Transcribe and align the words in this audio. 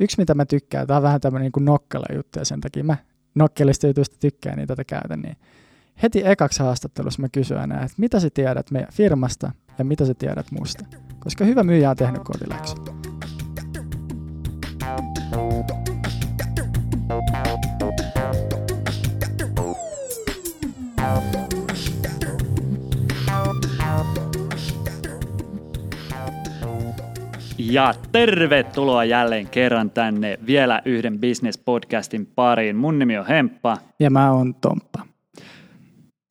yksi 0.00 0.18
mitä 0.18 0.34
mä 0.34 0.44
tykkään, 0.44 0.86
tämä 0.86 0.96
on 0.96 1.02
vähän 1.02 1.20
tämmöinen 1.20 1.50
niin 1.56 1.64
nokkela 1.64 2.06
juttu 2.14 2.38
ja 2.38 2.44
sen 2.44 2.60
takia 2.60 2.84
mä 2.84 2.96
nokkelista 3.34 3.86
jutuista 3.86 4.16
tykkään, 4.20 4.56
niin 4.56 4.68
tätä 4.68 4.84
käytän, 4.84 5.20
niin 5.20 5.36
heti 6.02 6.22
ekaksi 6.24 6.62
haastattelussa 6.62 7.22
mä 7.22 7.28
kysyn 7.28 7.58
aina, 7.58 7.74
että 7.74 7.94
mitä 7.96 8.20
sä 8.20 8.28
tiedät 8.34 8.70
meidän 8.70 8.92
firmasta 8.92 9.52
ja 9.78 9.84
mitä 9.84 10.06
sä 10.06 10.14
tiedät 10.14 10.46
musta. 10.50 10.84
Koska 11.18 11.44
hyvä 11.44 11.62
myyjä 11.62 11.90
on 11.90 11.96
tehnyt 11.96 12.22
kotiläksy. 12.24 13.01
Ja 27.72 27.94
tervetuloa 28.12 29.04
jälleen 29.04 29.48
kerran 29.48 29.90
tänne 29.90 30.38
vielä 30.46 30.82
yhden 30.84 31.18
business-podcastin 31.18 32.26
pariin. 32.34 32.76
Mun 32.76 32.98
nimi 32.98 33.18
on 33.18 33.26
Hemppa. 33.26 33.76
Ja 34.00 34.10
mä 34.10 34.32
oon 34.32 34.54
Tomppa. 34.54 35.06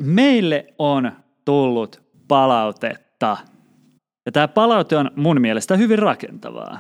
Meille 0.02 0.66
on 0.80 1.12
tullut 1.46 2.02
palautetta. 2.28 3.38
Ja 4.26 4.32
tämä 4.32 4.48
palaute 4.48 4.98
on 4.98 5.12
mun 5.16 5.42
mielestä 5.42 5.78
hyvin 5.78 6.00
rakentavaa. 6.00 6.80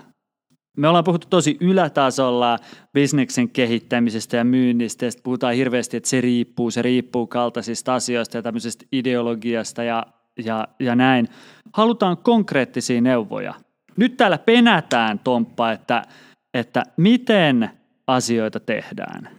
Me 0.77 0.87
ollaan 0.87 1.03
puhuttu 1.03 1.27
tosi 1.29 1.57
ylätasolla 1.59 2.57
bisneksen 2.93 3.49
kehittämisestä 3.49 4.37
ja 4.37 4.43
myynnistä, 4.43 5.05
ja 5.05 5.11
puhutaan 5.23 5.55
hirveästi, 5.55 5.97
että 5.97 6.09
se 6.09 6.21
riippuu, 6.21 6.71
se 6.71 6.81
riippuu 6.81 7.27
kaltaisista 7.27 7.95
asioista 7.95 8.37
ja 8.37 8.41
tämmöisestä 8.41 8.85
ideologiasta 8.91 9.83
ja, 9.83 10.05
ja, 10.45 10.67
ja 10.79 10.95
näin. 10.95 11.27
Halutaan 11.73 12.17
konkreettisia 12.17 13.01
neuvoja– 13.01 13.53
nyt 13.97 14.17
täällä 14.17 14.37
penätään, 14.37 15.19
Tomppa, 15.19 15.71
että, 15.71 16.03
että 16.53 16.83
miten 16.97 17.69
asioita 18.07 18.59
tehdään. 18.59 19.29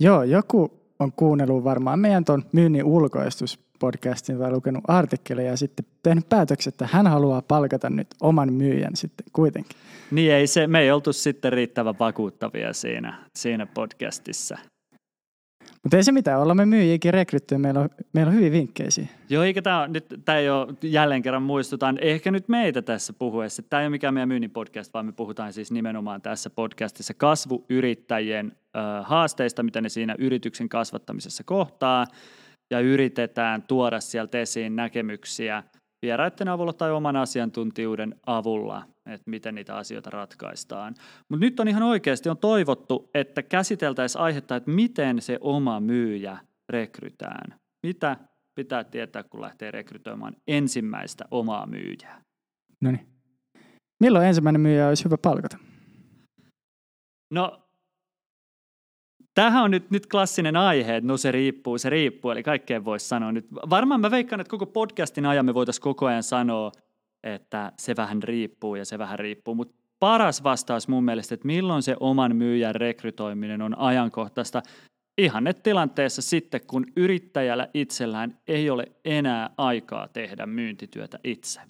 Joo, 0.00 0.22
joku 0.22 0.80
on 0.98 1.12
kuunnellut 1.12 1.64
varmaan 1.64 1.98
meidän 1.98 2.24
tuon 2.24 2.44
myynnin 2.52 2.84
ulkoistuspodcastin 2.84 4.38
tai 4.38 4.50
lukenut 4.50 4.84
artikkeleja 4.88 5.50
ja 5.50 5.56
sitten 5.56 5.86
tehnyt 6.02 6.28
päätöksen, 6.28 6.70
että 6.70 6.88
hän 6.92 7.06
haluaa 7.06 7.42
palkata 7.42 7.90
nyt 7.90 8.06
oman 8.20 8.52
myyjän 8.52 8.96
sitten 8.96 9.26
kuitenkin. 9.32 9.76
Niin 10.10 10.32
ei 10.32 10.46
se, 10.46 10.66
me 10.66 10.80
ei 10.80 10.90
oltu 10.90 11.12
sitten 11.12 11.52
riittävän 11.52 11.98
vakuuttavia 11.98 12.72
siinä, 12.72 13.14
siinä 13.38 13.66
podcastissa. 13.66 14.58
Mutta 15.82 15.96
ei 15.96 16.04
se 16.04 16.12
mitään, 16.12 16.40
ollaan 16.40 16.56
me 16.56 16.66
myyjiäkin 16.66 17.14
rekrytty 17.14 17.58
meillä 17.58 17.80
on, 17.80 17.88
meillä 18.12 18.30
on 18.30 18.36
hyvin 18.36 18.52
vinkkejä. 18.52 18.88
Joo, 19.28 19.44
eikä 19.44 19.62
tämä, 19.62 19.88
nyt, 19.88 20.06
tämä 20.24 20.38
ei 20.38 20.50
ole 20.50 20.74
jälleen 20.82 21.22
kerran 21.22 21.42
muistutaan, 21.42 21.98
ehkä 22.00 22.30
nyt 22.30 22.48
meitä 22.48 22.82
tässä 22.82 23.12
puhuessa. 23.12 23.62
Tämä 23.62 23.80
ei 23.80 23.86
ole 23.86 23.90
mikään 23.90 24.14
meidän 24.14 24.28
myynnin 24.28 24.50
podcast, 24.50 24.94
vaan 24.94 25.06
me 25.06 25.12
puhutaan 25.12 25.52
siis 25.52 25.72
nimenomaan 25.72 26.22
tässä 26.22 26.50
podcastissa 26.50 27.14
kasvuyrittäjien 27.14 28.52
ö, 28.76 28.80
haasteista, 29.02 29.62
mitä 29.62 29.80
ne 29.80 29.88
siinä 29.88 30.14
yrityksen 30.18 30.68
kasvattamisessa 30.68 31.44
kohtaa, 31.44 32.06
ja 32.70 32.80
yritetään 32.80 33.62
tuoda 33.62 34.00
sieltä 34.00 34.40
esiin 34.40 34.76
näkemyksiä 34.76 35.62
vieraiden 36.02 36.48
avulla 36.48 36.72
tai 36.72 36.90
oman 36.90 37.16
asiantuntijuuden 37.16 38.14
avulla 38.26 38.82
että 39.12 39.30
miten 39.30 39.54
niitä 39.54 39.76
asioita 39.76 40.10
ratkaistaan. 40.10 40.94
Mutta 41.28 41.44
nyt 41.44 41.60
on 41.60 41.68
ihan 41.68 41.82
oikeasti 41.82 42.28
on 42.28 42.38
toivottu, 42.38 43.10
että 43.14 43.42
käsiteltäisiin 43.42 44.22
aihetta, 44.22 44.56
että 44.56 44.70
miten 44.70 45.22
se 45.22 45.38
oma 45.40 45.80
myyjä 45.80 46.38
rekrytään. 46.68 47.60
Mitä 47.86 48.16
pitää 48.54 48.84
tietää, 48.84 49.22
kun 49.22 49.40
lähtee 49.40 49.70
rekrytoimaan 49.70 50.36
ensimmäistä 50.46 51.24
omaa 51.30 51.66
myyjää? 51.66 52.22
No 52.80 52.90
niin. 52.90 53.06
Milloin 54.00 54.26
ensimmäinen 54.26 54.60
myyjä 54.60 54.88
olisi 54.88 55.04
hyvä 55.04 55.16
palkata? 55.22 55.58
No, 57.34 57.70
tämähän 59.34 59.62
on 59.62 59.70
nyt, 59.70 59.90
nyt 59.90 60.06
klassinen 60.06 60.56
aihe, 60.56 60.96
että 60.96 61.08
no 61.08 61.16
se 61.16 61.32
riippuu, 61.32 61.78
se 61.78 61.90
riippuu, 61.90 62.30
eli 62.30 62.42
kaikkeen 62.42 62.84
voisi 62.84 63.08
sanoa 63.08 63.32
nyt. 63.32 63.46
Varmaan 63.52 64.00
mä 64.00 64.10
veikkaan, 64.10 64.40
että 64.40 64.50
koko 64.50 64.66
podcastin 64.66 65.26
ajan 65.26 65.46
me 65.46 65.54
voitaisiin 65.54 65.82
koko 65.82 66.06
ajan 66.06 66.22
sanoa, 66.22 66.72
että 67.24 67.72
se 67.78 67.96
vähän 67.96 68.22
riippuu 68.22 68.74
ja 68.74 68.84
se 68.84 68.98
vähän 68.98 69.18
riippuu. 69.18 69.54
Mutta 69.54 69.74
paras 69.98 70.44
vastaus 70.44 70.88
mun 70.88 71.04
mielestä, 71.04 71.34
että 71.34 71.46
milloin 71.46 71.82
se 71.82 71.96
oman 72.00 72.36
myyjän 72.36 72.74
rekrytoiminen 72.74 73.62
on 73.62 73.78
ajankohtaista, 73.78 74.62
tilanteessa 75.62 76.22
sitten, 76.22 76.60
kun 76.66 76.86
yrittäjällä 76.96 77.68
itsellään 77.74 78.38
ei 78.48 78.70
ole 78.70 78.86
enää 79.04 79.50
aikaa 79.58 80.08
tehdä 80.08 80.46
myyntityötä 80.46 81.18
itse. 81.24 81.60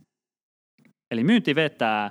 Eli 1.11 1.25
myynti 1.25 1.55
vetää, 1.55 2.11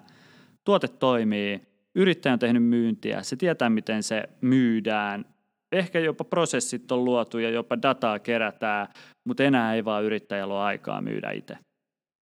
tuote 0.65 0.87
toimii, 0.87 1.61
yrittäjä 1.95 2.33
on 2.33 2.39
tehnyt 2.39 2.63
myyntiä, 2.63 3.23
se 3.23 3.35
tietää 3.35 3.69
miten 3.69 4.03
se 4.03 4.23
myydään, 4.41 5.25
ehkä 5.71 5.99
jopa 5.99 6.23
prosessit 6.23 6.91
on 6.91 7.05
luotu 7.05 7.39
ja 7.39 7.49
jopa 7.49 7.81
dataa 7.81 8.19
kerätään, 8.19 8.87
mutta 9.27 9.43
enää 9.43 9.75
ei 9.75 9.85
vaan 9.85 10.03
yrittäjällä 10.03 10.53
ole 10.53 10.63
aikaa 10.63 11.01
myydä 11.01 11.31
itse. 11.31 11.57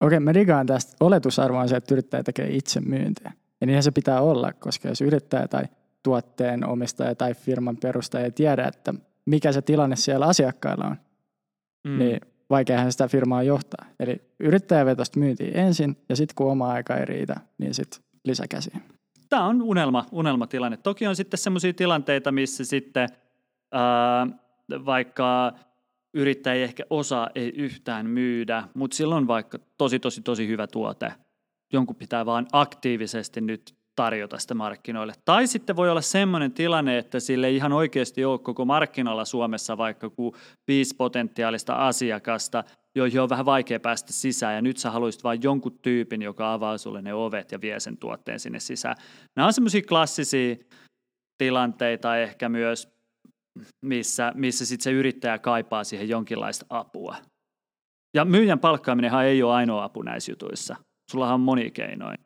Okei, 0.02 0.20
mä 0.20 0.34
digaan 0.34 0.66
tästä. 0.66 0.96
Oletusarvo 1.00 1.58
on 1.58 1.70
se, 1.70 1.76
että 1.76 1.94
yrittäjä 1.94 2.24
tekee 2.24 2.56
itse 2.56 2.82
myyntiä. 2.82 3.32
Ja 3.62 3.68
niinhän 3.68 3.84
se 3.84 3.92
pitää 3.92 4.22
olla, 4.22 4.54
koska 4.54 4.88
jos 4.88 5.02
yrittäjä 5.02 5.48
tai 5.48 5.64
tuotteen 6.04 6.66
omistaja 6.68 7.16
tai 7.16 7.34
firman 7.34 7.78
perustaja 7.78 8.26
ei 8.26 8.32
tiedä, 8.32 8.68
että 8.68 8.94
mikä 9.26 9.52
se 9.52 9.62
tilanne 9.62 9.96
siellä 9.96 10.26
asiakkailla 10.26 10.86
on, 10.86 10.96
mm. 11.88 12.00
niin 12.00 12.22
vaikeahan 12.50 12.92
sitä 12.92 13.08
firmaa 13.08 13.44
johtaa. 13.44 13.86
Eli 14.00 14.22
yrittäjä 14.40 14.86
vetosta 14.86 15.20
myyntiin 15.20 15.58
ensin 15.58 15.98
ja 16.10 16.16
sitten 16.16 16.36
kun 16.36 16.52
oma 16.52 16.72
aika 16.72 16.98
ei 16.98 17.06
riitä, 17.06 17.36
niin 17.58 17.74
sitten 17.74 18.04
lisäkäsiin. 18.26 18.82
Tämä 19.30 19.46
on 19.46 19.62
unelma, 19.62 20.06
unelmatilanne. 20.12 20.78
Toki 20.78 21.08
on 21.08 21.16
sitten 21.16 21.38
sellaisia 21.38 21.74
tilanteita, 21.74 22.32
missä 22.32 22.66
sitten 22.66 23.10
ää, 23.72 24.28
vaikka 24.86 25.54
yrittäjä 26.14 26.54
ei 26.54 26.64
ehkä 26.64 26.84
osaa 26.90 27.30
ei 27.36 27.54
yhtään 27.56 28.06
myydä, 28.06 28.64
mutta 28.74 28.98
silloin 28.98 29.28
vaikka 29.28 29.60
tosi 29.78 30.00
tosi 30.00 30.22
tosi 30.22 30.48
hyvä 30.48 30.68
tuote. 30.68 31.14
Jonkun 31.74 31.96
pitää 31.96 32.26
vaan 32.26 32.48
aktiivisesti 32.52 33.42
nyt 33.42 33.76
tarjota 33.96 34.40
sitä 34.40 34.54
markkinoille. 34.54 35.14
Tai 35.26 35.48
sitten 35.48 35.76
voi 35.76 35.90
olla 35.90 36.02
semmoinen 36.02 36.52
tilanne, 36.52 36.98
että 36.98 37.20
sille 37.20 37.48
ei 37.48 37.56
ihan 37.56 37.74
oikeasti 37.74 38.26
ole 38.26 38.40
koko 38.40 38.66
markkinoilla 38.66 39.26
Suomessa 39.26 39.78
vaikka 39.78 40.10
kuin 40.10 40.34
viisi 40.68 40.96
potentiaalista 40.96 41.74
asiakasta, 41.74 42.64
joihin 42.96 43.22
on 43.22 43.30
vähän 43.30 43.46
vaikea 43.46 43.80
päästä 43.80 44.14
sisään, 44.14 44.56
ja 44.56 44.62
nyt 44.62 44.78
sä 44.78 44.92
haluaisit 44.92 45.24
vain 45.24 45.40
jonkun 45.44 45.80
tyypin, 45.82 46.22
joka 46.22 46.54
avaa 46.54 46.78
sulle 46.78 47.02
ne 47.02 47.14
ovet 47.14 47.52
ja 47.52 47.62
vie 47.62 47.80
sen 47.80 47.98
tuotteen 47.98 48.40
sinne 48.40 48.60
sisään. 48.60 48.96
Nämä 49.36 49.46
on 49.46 49.54
semmoisia 49.54 49.82
klassisia 49.82 50.56
tilanteita 51.38 52.18
ehkä 52.18 52.50
myös 52.50 53.01
missä, 53.82 54.32
missä 54.36 54.66
sitten 54.66 54.84
se 54.84 54.92
yrittäjä 54.92 55.40
kaipaa 55.40 55.84
siihen 55.84 56.10
jonkinlaista 56.10 56.66
apua. 56.70 57.16
Ja 58.14 58.26
myyjän 58.26 58.60
palkkaaminenhan 58.60 59.26
ei 59.26 59.44
ole 59.44 59.54
ainoa 59.54 59.84
apu 59.84 60.02
näissä 60.02 60.32
jutuissa. 60.32 60.76
Sullahan 61.12 61.34
on 61.34 61.42
moni 61.42 61.72
keinoin. 61.72 62.18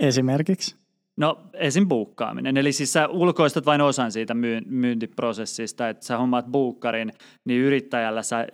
Esimerkiksi? 0.00 0.84
No 1.16 1.50
esim. 1.52 1.88
buukkaaminen. 1.88 2.56
Eli 2.56 2.72
siis 2.72 2.92
sä 2.92 3.08
ulkoistat 3.08 3.66
vain 3.66 3.80
osan 3.80 4.12
siitä 4.12 4.34
myyntiprosessista, 4.66 5.88
että 5.88 6.06
sä 6.06 6.18
hommaat 6.18 6.46
buukkarin, 6.46 7.12
niin 7.44 7.60
yrittäjällä 7.60 8.22
sä, 8.22 8.46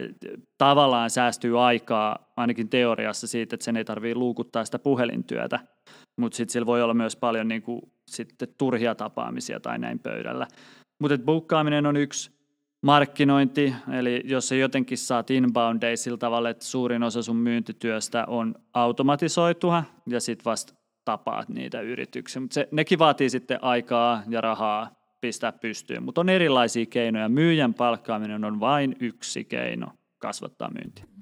tavallaan 0.58 1.10
säästyy 1.10 1.64
aikaa, 1.64 2.32
ainakin 2.36 2.68
teoriassa 2.68 3.26
siitä, 3.26 3.54
että 3.56 3.64
sen 3.64 3.76
ei 3.76 3.84
tarvitse 3.84 4.14
luukuttaa 4.14 4.64
sitä 4.64 4.78
puhelintyötä. 4.78 5.60
Mutta 6.20 6.36
sitten 6.36 6.52
sillä 6.52 6.66
voi 6.66 6.82
olla 6.82 6.94
myös 6.94 7.16
paljon 7.16 7.48
niin 7.48 7.62
kuin, 7.62 7.80
sitten 8.10 8.48
turhia 8.58 8.94
tapaamisia 8.94 9.60
tai 9.60 9.78
näin 9.78 9.98
pöydällä. 9.98 10.46
Mutta 11.00 11.18
bukkaaminen 11.18 11.86
on 11.86 11.96
yksi 11.96 12.30
markkinointi, 12.82 13.74
eli 13.98 14.22
jos 14.24 14.48
sä 14.48 14.54
jotenkin 14.54 14.98
saat 14.98 15.30
inboundeja 15.30 15.96
sillä 15.96 16.18
tavalla, 16.18 16.50
että 16.50 16.64
suurin 16.64 17.02
osa 17.02 17.22
sun 17.22 17.36
myyntityöstä 17.36 18.24
on 18.26 18.54
automatisoitua 18.74 19.84
ja 20.06 20.20
sitten 20.20 20.44
vasta 20.44 20.74
tapaat 21.04 21.48
niitä 21.48 21.80
yrityksiä. 21.80 22.40
Mutta 22.40 22.60
nekin 22.70 22.98
vaatii 22.98 23.30
sitten 23.30 23.64
aikaa 23.64 24.22
ja 24.28 24.40
rahaa 24.40 24.90
pistää 25.20 25.52
pystyyn, 25.52 26.02
mutta 26.02 26.20
on 26.20 26.28
erilaisia 26.28 26.86
keinoja. 26.86 27.28
Myyjän 27.28 27.74
palkkaaminen 27.74 28.44
on 28.44 28.60
vain 28.60 28.96
yksi 29.00 29.44
keino 29.44 29.86
kasvattaa 30.18 30.70
myyntiä. 30.70 31.19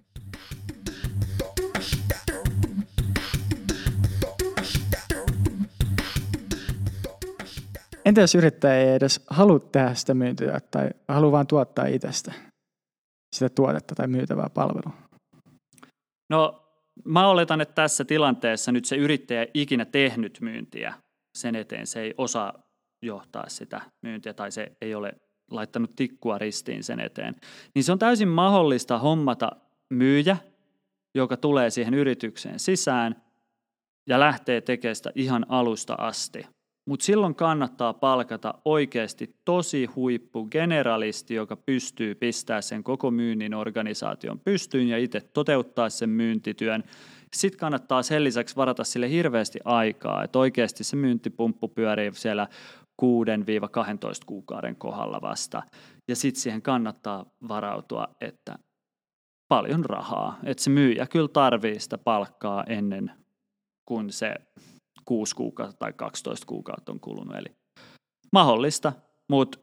Entä 8.08 8.20
jos 8.20 8.34
yrittäjä 8.34 8.74
ei 8.74 8.88
edes 8.88 9.24
halua 9.30 9.58
tehdä 9.58 9.94
sitä 9.94 10.14
myyntiä 10.14 10.60
tai 10.70 10.90
haluaa 11.08 11.32
vain 11.32 11.46
tuottaa 11.46 11.86
itsestä 11.86 12.32
sitä 13.36 13.48
tuotetta 13.48 13.94
tai 13.94 14.08
myytävää 14.08 14.50
palvelua? 14.54 14.96
No 16.30 16.62
mä 17.04 17.28
oletan, 17.28 17.60
että 17.60 17.74
tässä 17.74 18.04
tilanteessa 18.04 18.72
nyt 18.72 18.84
se 18.84 18.96
yrittäjä 18.96 19.42
ei 19.42 19.50
ikinä 19.54 19.84
tehnyt 19.84 20.38
myyntiä 20.40 20.94
sen 21.38 21.56
eteen. 21.56 21.86
Se 21.86 22.00
ei 22.00 22.14
osaa 22.18 22.62
johtaa 23.02 23.48
sitä 23.48 23.80
myyntiä 24.02 24.34
tai 24.34 24.52
se 24.52 24.72
ei 24.80 24.94
ole 24.94 25.12
laittanut 25.50 25.96
tikkua 25.96 26.38
ristiin 26.38 26.84
sen 26.84 27.00
eteen. 27.00 27.34
Niin 27.74 27.84
se 27.84 27.92
on 27.92 27.98
täysin 27.98 28.28
mahdollista 28.28 28.98
hommata 28.98 29.50
myyjä, 29.90 30.36
joka 31.14 31.36
tulee 31.36 31.70
siihen 31.70 31.94
yritykseen 31.94 32.58
sisään 32.58 33.22
ja 34.06 34.20
lähtee 34.20 34.60
tekemään 34.60 34.96
sitä 34.96 35.12
ihan 35.14 35.46
alusta 35.48 35.94
asti 35.98 36.46
Mutta 36.88 37.04
silloin 37.04 37.34
kannattaa 37.34 37.94
palkata 37.94 38.54
oikeasti 38.64 39.36
tosi 39.44 39.86
huippu 39.86 40.48
generalisti, 40.50 41.34
joka 41.34 41.56
pystyy 41.56 42.14
pistämään 42.14 42.62
sen 42.62 42.84
koko 42.84 43.10
myynnin 43.10 43.54
organisaation 43.54 44.40
pystyyn 44.40 44.88
ja 44.88 44.98
itse 44.98 45.20
toteuttaa 45.20 45.88
sen 45.88 46.10
myyntityön. 46.10 46.84
Sitten 47.34 47.58
kannattaa 47.58 48.02
sen 48.02 48.24
lisäksi 48.24 48.56
varata 48.56 48.84
sille 48.84 49.10
hirveästi 49.10 49.58
aikaa, 49.64 50.24
että 50.24 50.38
oikeasti 50.38 50.84
se 50.84 50.96
myyntipumppu 50.96 51.68
pyörii 51.68 52.14
siellä 52.14 52.46
6-12 53.02 53.06
kuukauden 54.26 54.76
kohdalla 54.76 55.20
vasta. 55.20 55.62
Ja 56.08 56.16
sitten 56.16 56.40
siihen 56.40 56.62
kannattaa 56.62 57.26
varautua, 57.48 58.08
että 58.20 58.58
paljon 59.48 59.84
rahaa. 59.84 60.38
Että 60.44 60.62
se 60.62 60.70
myyjä 60.70 61.06
kyllä 61.06 61.28
tarvii 61.28 61.80
sitä 61.80 61.98
palkkaa 61.98 62.64
ennen 62.64 63.10
kuin 63.88 64.12
se 64.12 64.34
6 65.08 65.36
kuukautta 65.36 65.76
tai 65.78 65.92
12 65.92 66.46
kuukautta 66.46 66.92
on 66.92 67.00
kulunut. 67.00 67.36
Eli 67.36 67.56
mahdollista, 68.32 68.92
mutta 69.28 69.58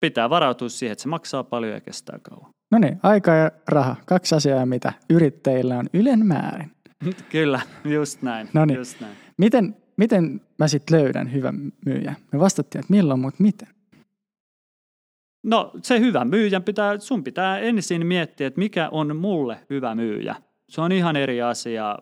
pitää 0.00 0.30
varautua 0.30 0.68
siihen, 0.68 0.92
että 0.92 1.02
se 1.02 1.08
maksaa 1.08 1.44
paljon 1.44 1.72
ja 1.72 1.80
kestää 1.80 2.18
kauan. 2.22 2.50
No 2.70 2.78
niin, 2.78 3.00
aika 3.02 3.30
ja 3.30 3.50
raha. 3.68 3.96
Kaksi 4.06 4.34
asiaa, 4.34 4.66
mitä 4.66 4.92
yrittäjillä 5.10 5.78
on 5.78 5.86
ylen 5.94 6.26
määrin. 6.26 6.70
Kyllä, 7.32 7.60
just 7.84 8.22
näin. 8.22 8.48
No 8.52 8.64
niin. 8.64 8.76
Just 8.76 9.00
näin. 9.00 9.16
Miten, 9.36 9.76
miten 9.96 10.40
mä 10.58 10.68
sitten 10.68 11.00
löydän 11.00 11.32
hyvän 11.32 11.72
myyjän? 11.86 12.16
Me 12.32 12.38
vastattiin, 12.38 12.80
että 12.80 12.92
milloin, 12.92 13.20
mutta 13.20 13.42
miten? 13.42 13.68
No 15.44 15.70
se 15.82 16.00
hyvä 16.00 16.24
myyjän 16.24 16.62
pitää, 16.62 16.98
sun 16.98 17.24
pitää 17.24 17.58
ensin 17.58 18.06
miettiä, 18.06 18.46
että 18.46 18.58
mikä 18.58 18.88
on 18.88 19.16
mulle 19.16 19.60
hyvä 19.70 19.94
myyjä. 19.94 20.36
Se 20.68 20.80
on 20.80 20.92
ihan 20.92 21.16
eri 21.16 21.42
asia 21.42 21.98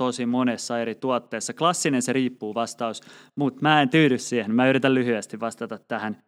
tosi 0.00 0.26
monessa 0.26 0.80
eri 0.80 0.94
tuotteessa. 0.94 1.52
Klassinen 1.52 2.02
se 2.02 2.12
riippuu 2.12 2.54
vastaus, 2.54 3.00
mutta 3.36 3.62
mä 3.62 3.82
en 3.82 3.88
tyydy 3.88 4.18
siihen. 4.18 4.54
Mä 4.54 4.68
yritän 4.68 4.94
lyhyesti 4.94 5.40
vastata 5.40 5.78
tähän. 5.78 6.22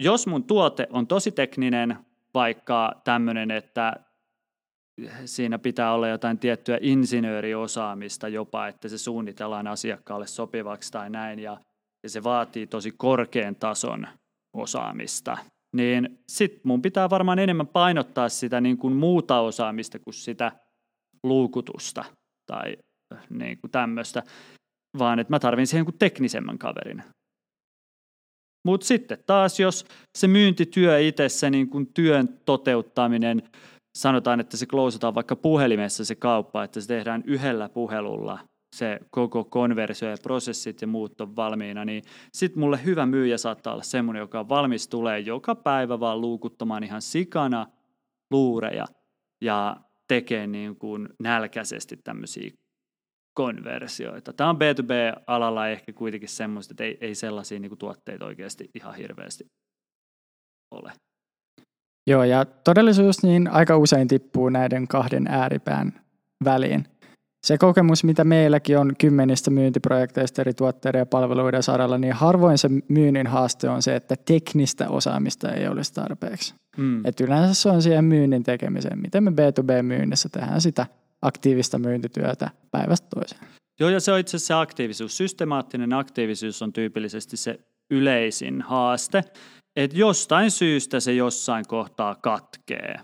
Jos 0.00 0.26
mun 0.26 0.44
tuote 0.44 0.86
on 0.90 1.06
tosi 1.06 1.32
tekninen, 1.32 1.96
vaikka 2.34 3.00
tämmöinen, 3.04 3.50
että 3.50 3.92
siinä 5.24 5.58
pitää 5.58 5.92
olla 5.92 6.08
jotain 6.08 6.38
tiettyä 6.38 6.78
insinööriosaamista 6.80 8.28
jopa, 8.28 8.68
että 8.68 8.88
se 8.88 8.98
suunnitellaan 8.98 9.66
asiakkaalle 9.66 10.26
sopivaksi 10.26 10.92
tai 10.92 11.10
näin, 11.10 11.38
ja, 11.38 11.60
ja 12.02 12.10
se 12.10 12.22
vaatii 12.24 12.66
tosi 12.66 12.90
korkean 12.96 13.56
tason 13.56 14.08
osaamista, 14.52 15.38
niin 15.72 16.18
sit 16.28 16.64
mun 16.64 16.82
pitää 16.82 17.10
varmaan 17.10 17.38
enemmän 17.38 17.66
painottaa 17.66 18.28
sitä 18.28 18.60
niin 18.60 18.78
kuin 18.78 18.96
muuta 18.96 19.40
osaamista 19.40 19.98
kuin 19.98 20.14
sitä 20.14 20.52
luukutusta 21.22 22.17
tai 22.48 22.76
niin 23.30 23.58
kuin 23.60 23.70
tämmöistä, 23.70 24.22
vaan 24.98 25.18
että 25.18 25.32
mä 25.32 25.38
tarvin 25.38 25.66
siihen 25.66 25.84
kuin 25.84 25.98
teknisemmän 25.98 26.58
kaverin. 26.58 27.02
Mutta 28.64 28.86
sitten 28.86 29.18
taas, 29.26 29.60
jos 29.60 29.86
se 30.18 30.28
myyntityö 30.28 31.00
itse, 31.00 31.28
se 31.28 31.50
niin 31.50 31.68
kuin 31.68 31.86
työn 31.94 32.28
toteuttaminen, 32.44 33.42
sanotaan, 33.98 34.40
että 34.40 34.56
se 34.56 34.66
klousataan 34.66 35.14
vaikka 35.14 35.36
puhelimessa 35.36 36.04
se 36.04 36.14
kauppa, 36.14 36.64
että 36.64 36.80
se 36.80 36.88
tehdään 36.88 37.22
yhdellä 37.26 37.68
puhelulla, 37.68 38.38
se 38.76 39.00
koko 39.10 39.44
konversio 39.44 40.08
ja 40.08 40.16
prosessit 40.22 40.80
ja 40.80 40.86
muut 40.86 41.20
on 41.20 41.36
valmiina, 41.36 41.84
niin 41.84 42.02
sitten 42.32 42.60
mulle 42.60 42.84
hyvä 42.84 43.06
myyjä 43.06 43.38
saattaa 43.38 43.72
olla 43.72 43.82
semmoinen, 43.82 44.20
joka 44.20 44.40
on 44.40 44.48
valmis 44.48 44.88
tulee 44.88 45.20
joka 45.20 45.54
päivä 45.54 46.00
vaan 46.00 46.20
luukuttamaan 46.20 46.84
ihan 46.84 47.02
sikana 47.02 47.66
luureja 48.30 48.86
ja 49.44 49.76
tekee 50.08 50.46
niin 50.46 50.76
kuin 50.76 51.08
nälkäisesti 51.18 51.96
tämmöisiä 52.04 52.50
konversioita. 53.34 54.32
Tämä 54.32 54.50
on 54.50 54.56
B2B-alalla 54.56 55.68
ehkä 55.68 55.92
kuitenkin 55.92 56.28
semmoista, 56.28 56.72
että 56.72 56.84
ei, 56.84 56.98
ei 57.00 57.14
sellaisia 57.14 57.58
niin 57.58 57.70
kuin 57.70 57.78
tuotteita 57.78 58.24
oikeasti 58.24 58.70
ihan 58.74 58.94
hirveästi 58.94 59.46
ole. 60.74 60.92
Joo, 62.06 62.24
ja 62.24 62.44
todellisuus 62.44 63.22
niin 63.22 63.48
aika 63.48 63.76
usein 63.76 64.08
tippuu 64.08 64.48
näiden 64.48 64.88
kahden 64.88 65.26
ääripään 65.26 66.00
väliin. 66.44 66.84
Se 67.46 67.58
kokemus, 67.58 68.04
mitä 68.04 68.24
meilläkin 68.24 68.78
on 68.78 68.92
kymmenistä 68.98 69.50
myyntiprojekteista 69.50 70.42
eri 70.42 70.54
tuotteiden 70.54 70.98
ja 70.98 71.06
palveluiden 71.06 71.62
saralla, 71.62 71.98
niin 71.98 72.12
harvoin 72.12 72.58
se 72.58 72.68
myynnin 72.88 73.26
haaste 73.26 73.68
on 73.68 73.82
se, 73.82 73.96
että 73.96 74.14
teknistä 74.16 74.88
osaamista 74.88 75.52
ei 75.52 75.68
olisi 75.68 75.94
tarpeeksi. 75.94 76.54
Mm. 76.76 77.06
Et 77.06 77.20
yleensä 77.20 77.54
se 77.54 77.68
on 77.68 77.82
siihen 77.82 78.04
myynnin 78.04 78.42
tekemiseen. 78.42 78.98
Miten 78.98 79.24
me 79.24 79.30
B2B-myynnissä 79.30 80.28
tehdään 80.28 80.60
sitä 80.60 80.86
aktiivista 81.22 81.78
myyntityötä 81.78 82.50
päivästä 82.70 83.06
toiseen. 83.14 83.40
Joo, 83.80 83.90
ja 83.90 84.00
se 84.00 84.12
on 84.12 84.18
itse 84.18 84.36
asiassa 84.36 84.54
se 84.54 84.60
aktiivisuus. 84.60 85.16
Systemaattinen 85.16 85.92
aktiivisuus 85.92 86.62
on 86.62 86.72
tyypillisesti 86.72 87.36
se 87.36 87.60
yleisin 87.90 88.62
haaste, 88.62 89.24
että 89.76 89.96
jostain 89.96 90.50
syystä 90.50 91.00
se 91.00 91.12
jossain 91.12 91.64
kohtaa 91.68 92.14
katkee. 92.14 93.00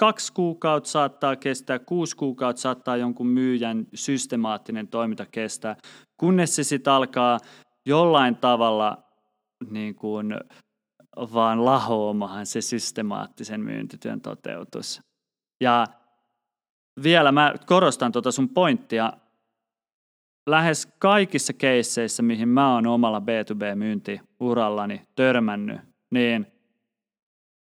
Kaksi 0.00 0.32
kuukautta 0.32 0.90
saattaa 0.90 1.36
kestää, 1.36 1.78
kuusi 1.78 2.16
kuukautta 2.16 2.62
saattaa 2.62 2.96
jonkun 2.96 3.26
myyjän 3.26 3.86
systemaattinen 3.94 4.88
toiminta 4.88 5.26
kestää, 5.26 5.76
kunnes 6.16 6.56
se 6.56 6.64
sitten 6.64 6.92
alkaa 6.92 7.38
jollain 7.86 8.36
tavalla 8.36 9.02
niin 9.70 9.94
kuin 9.94 10.34
vaan 11.16 11.64
lahoamaan 11.64 12.46
se 12.46 12.60
systemaattisen 12.60 13.60
myyntityön 13.60 14.20
toteutus. 14.20 15.02
Ja 15.60 15.86
vielä 17.02 17.32
mä 17.32 17.54
korostan 17.66 18.12
tuota 18.12 18.32
sun 18.32 18.48
pointtia. 18.48 19.12
Lähes 20.46 20.88
kaikissa 20.98 21.52
keisseissä, 21.52 22.22
mihin 22.22 22.48
mä 22.48 22.74
oon 22.74 22.86
omalla 22.86 23.20
B2B-myyntiurallani 23.20 25.02
törmännyt, 25.16 25.80
niin 26.10 26.46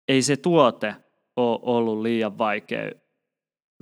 ei 0.08 0.22
se 0.22 0.38
tuote 0.38 0.96
ole 1.42 1.60
ollut 1.64 2.02
liian 2.02 2.38
vaikea 2.38 2.92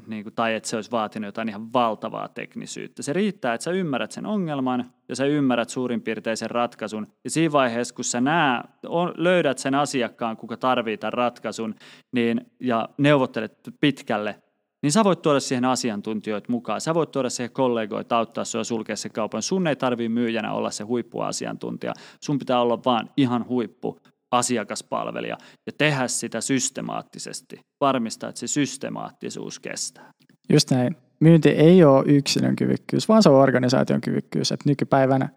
niin 0.07 0.23
kuin, 0.23 0.35
tai 0.35 0.55
että 0.55 0.69
se 0.69 0.75
olisi 0.75 0.91
vaatinut 0.91 1.27
jotain 1.27 1.49
ihan 1.49 1.73
valtavaa 1.73 2.27
teknisyyttä. 2.27 3.03
Se 3.03 3.13
riittää, 3.13 3.53
että 3.53 3.63
sä 3.63 3.71
ymmärrät 3.71 4.11
sen 4.11 4.25
ongelman 4.25 4.93
ja 5.09 5.15
sä 5.15 5.25
ymmärrät 5.25 5.69
suurin 5.69 6.01
piirtein 6.01 6.37
sen 6.37 6.49
ratkaisun. 6.49 7.07
Ja 7.23 7.29
siinä 7.29 7.51
vaiheessa, 7.51 7.95
kun 7.95 8.05
sä 8.05 8.21
nää, 8.21 8.67
on, 8.87 9.13
löydät 9.17 9.57
sen 9.57 9.75
asiakkaan, 9.75 10.37
kuka 10.37 10.57
tarvitsee 10.57 10.97
tämän 10.97 11.13
ratkaisun, 11.13 11.75
niin, 12.11 12.51
ja 12.59 12.89
neuvottelet 12.97 13.59
pitkälle, 13.79 14.41
niin 14.81 14.91
sä 14.91 15.03
voit 15.03 15.21
tuoda 15.21 15.39
siihen 15.39 15.65
asiantuntijoita 15.65 16.51
mukaan. 16.51 16.81
Sä 16.81 16.93
voit 16.93 17.11
tuoda 17.11 17.29
siihen 17.29 17.51
kollegoita 17.51 18.17
auttaa 18.17 18.45
sua 18.45 18.63
sulkea 18.63 18.95
se 18.95 19.09
kaupan. 19.09 19.41
Sun 19.41 19.67
ei 19.67 19.75
tarvii 19.75 20.09
myyjänä 20.09 20.53
olla 20.53 20.71
se 20.71 20.83
huippuasiantuntija. 20.83 21.93
Sun 22.21 22.39
pitää 22.39 22.61
olla 22.61 22.79
vaan 22.85 23.09
ihan 23.17 23.47
huippu 23.47 23.99
asiakaspalvelija 24.31 25.37
ja 25.67 25.73
tehdä 25.77 26.07
sitä 26.07 26.41
systemaattisesti. 26.41 27.59
Varmistaa, 27.81 28.29
että 28.29 28.39
se 28.39 28.47
systemaattisuus 28.47 29.59
kestää. 29.59 30.11
Just 30.49 30.71
näin. 30.71 30.95
Myynti 31.19 31.49
ei 31.49 31.83
ole 31.83 32.03
yksilön 32.07 32.55
kyvykkyys, 32.55 33.09
vaan 33.09 33.23
se 33.23 33.29
on 33.29 33.35
organisaation 33.35 34.01
kyvykkyys. 34.01 34.51
Että 34.51 34.69
nykypäivänä 34.69 35.29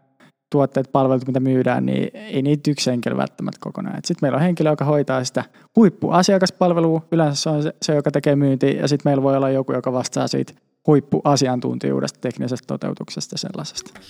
tuotteet, 0.52 0.92
palvelut, 0.92 1.26
mitä 1.26 1.40
myydään, 1.40 1.87
niin 1.87 2.11
ei 2.14 2.42
niitä 2.42 2.70
yksi 2.70 2.90
henkilö 2.90 3.16
välttämättä 3.16 3.58
kokonaan. 3.61 4.00
Sitten 4.04 4.26
meillä 4.26 4.37
on 4.37 4.42
henkilö, 4.42 4.70
joka 4.70 4.84
hoitaa 4.84 5.25
sitä 5.25 5.44
huippuasiakaspalvelua, 5.76 7.02
yleensä 7.12 7.42
se 7.42 7.50
on 7.50 7.62
se, 7.82 7.94
joka 7.94 8.11
tekee 8.11 8.37
myyntiä, 8.37 8.70
ja 8.70 8.88
sitten 8.88 9.11
meillä 9.11 9.22
voi 9.22 9.37
olla 9.37 9.50
joku, 9.50 9.72
joka 9.72 9.92
vastaa 9.92 10.28
siitä 10.28 10.52
huippuasiantuntijuudesta, 10.87 12.20
teknisestä 12.20 12.66
toteutuksesta 12.66 13.38
sellaisesta. 13.38 14.00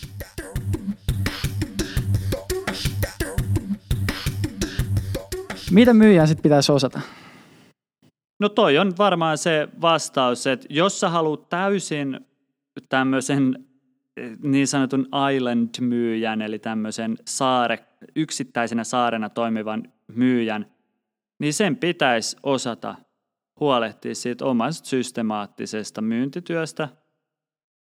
Mitä 5.73 5.95
myyjän 5.95 6.29
sitten 6.29 6.43
pitäisi 6.43 6.73
osata? 6.73 7.01
No 8.41 8.49
toi 8.49 8.79
on 8.79 8.93
varmaan 8.99 9.39
se 9.39 9.69
vastaus, 9.81 10.47
että 10.47 10.67
jos 10.71 11.01
sä 11.01 11.09
haluat 11.09 11.49
täysin 11.49 12.21
tämmöisen 12.89 13.67
niin 14.43 14.67
sanotun 14.67 15.09
island-myyjän, 15.35 16.43
eli 16.43 16.59
tämmöisen 16.59 17.19
saare, 17.27 17.79
yksittäisenä 18.17 18.85
saarena 18.85 19.29
toimivan 19.29 19.83
myyjän, 20.15 20.67
niin 21.39 21.55
sen 21.55 21.77
pitäisi 21.77 22.37
osata 22.43 22.95
huolehtia 23.61 24.15
siitä 24.15 24.45
omasta 24.45 24.89
systemaattisesta 24.89 26.01
myyntityöstä. 26.01 26.89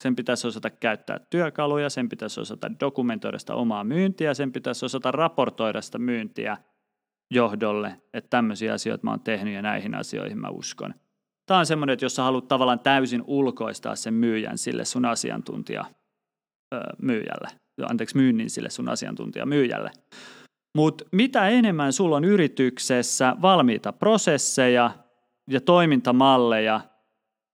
Sen 0.03 0.15
pitäisi 0.15 0.47
osata 0.47 0.69
käyttää 0.69 1.19
työkaluja, 1.29 1.89
sen 1.89 2.09
pitäisi 2.09 2.39
osata 2.39 2.71
dokumentoida 2.79 3.39
sitä 3.39 3.55
omaa 3.55 3.83
myyntiä, 3.83 4.33
sen 4.33 4.51
pitäisi 4.51 4.85
osata 4.85 5.11
raportoida 5.11 5.81
sitä 5.81 5.97
myyntiä 5.97 6.57
johdolle, 7.31 8.01
että 8.13 8.29
tämmöisiä 8.29 8.73
asioita 8.73 9.03
mä 9.03 9.11
oon 9.11 9.19
tehnyt 9.19 9.53
ja 9.53 9.61
näihin 9.61 9.95
asioihin 9.95 10.39
mä 10.39 10.49
uskon. 10.49 10.93
Tämä 11.45 11.59
on 11.59 11.65
semmoinen, 11.65 11.93
että 11.93 12.05
jos 12.05 12.15
sä 12.15 12.23
haluat 12.23 12.47
tavallaan 12.47 12.79
täysin 12.79 13.23
ulkoistaa 13.27 13.95
sen 13.95 14.13
myyjän 14.13 14.57
sille 14.57 14.85
sun 14.85 15.05
asiantuntija 15.05 15.85
myyjälle, 17.01 17.47
anteeksi 17.89 18.17
myynnin 18.17 18.49
sille 18.49 18.69
sun 18.69 18.89
asiantuntija 18.89 19.45
myyjälle. 19.45 19.91
Mutta 20.77 21.05
mitä 21.11 21.49
enemmän 21.49 21.93
sulla 21.93 22.15
on 22.15 22.25
yrityksessä 22.25 23.35
valmiita 23.41 23.93
prosesseja 23.93 24.91
ja 25.49 25.61
toimintamalleja, 25.61 26.81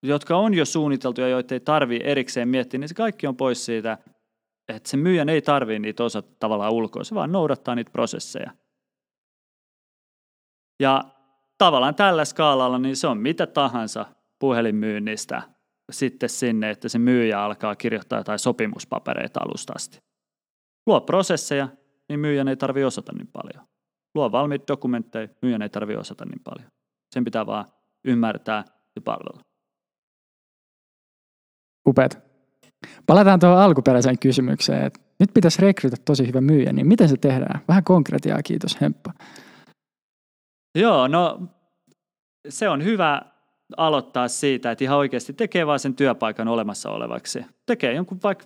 jotka 0.03 0.37
on 0.37 0.53
jo 0.53 0.65
suunniteltu 0.65 1.21
ja 1.21 1.27
joita 1.27 1.55
ei 1.55 1.59
tarvitse 1.59 2.07
erikseen 2.07 2.49
miettiä, 2.49 2.79
niin 2.79 2.89
se 2.89 2.95
kaikki 2.95 3.27
on 3.27 3.37
pois 3.37 3.65
siitä 3.65 3.97
että 4.67 4.89
se 4.89 4.97
myyjän 4.97 5.29
ei 5.29 5.41
tarvitse 5.41 5.79
niitä 5.79 6.03
osata 6.03 6.35
tavallaan 6.39 6.73
ulkoa, 6.73 7.03
se 7.03 7.15
vaan 7.15 7.31
noudattaa 7.31 7.75
niitä 7.75 7.91
prosesseja. 7.91 8.51
Ja 10.79 11.03
tavallaan 11.57 11.95
tällä 11.95 12.25
skaalalla 12.25 12.79
niin 12.79 12.95
se 12.95 13.07
on 13.07 13.17
mitä 13.17 13.47
tahansa 13.47 14.05
puhelinmyynnistä 14.39 15.41
sitten 15.91 16.29
sinne, 16.29 16.69
että 16.69 16.89
se 16.89 16.99
myyjä 16.99 17.43
alkaa 17.43 17.75
kirjoittaa 17.75 18.19
jotain 18.19 18.39
sopimuspapereita 18.39 19.39
alustasti. 19.39 19.99
Luo 20.85 21.01
prosesseja, 21.01 21.67
niin 22.09 22.19
myyjän 22.19 22.47
ei 22.47 22.57
tarvitse 22.57 22.85
osata 22.85 23.11
niin 23.13 23.27
paljon. 23.27 23.67
Luo 24.15 24.31
valmiit 24.31 24.67
dokumentteja, 24.67 25.27
myyjän 25.41 25.61
ei 25.61 25.69
tarvitse 25.69 25.99
osata 25.99 26.25
niin 26.25 26.41
paljon. 26.43 26.71
Sen 27.13 27.23
pitää 27.23 27.45
vaan 27.45 27.65
ymmärtää 28.05 28.63
ja 28.95 29.01
palvella. 29.01 29.41
Upeat. 31.87 32.27
Palataan 33.05 33.39
tuohon 33.39 33.59
alkuperäiseen 33.59 34.19
kysymykseen, 34.19 34.85
että 34.85 34.99
nyt 35.19 35.29
pitäisi 35.33 35.61
rekrytä 35.61 35.97
tosi 36.05 36.27
hyvä 36.27 36.41
myyjä, 36.41 36.73
niin 36.73 36.87
miten 36.87 37.09
se 37.09 37.17
tehdään? 37.17 37.61
Vähän 37.67 37.83
konkretiaa, 37.83 38.43
kiitos 38.43 38.81
Hemppa. 38.81 39.13
Joo, 40.77 41.07
no 41.07 41.41
se 42.49 42.69
on 42.69 42.83
hyvä 42.83 43.21
aloittaa 43.77 44.27
siitä, 44.27 44.71
että 44.71 44.83
ihan 44.83 44.97
oikeasti 44.97 45.33
tekee 45.33 45.67
vaan 45.67 45.79
sen 45.79 45.95
työpaikan 45.95 46.47
olemassa 46.47 46.89
olevaksi. 46.89 47.45
Tekee 47.65 47.93
jonkun 47.93 48.19
vaikka 48.23 48.45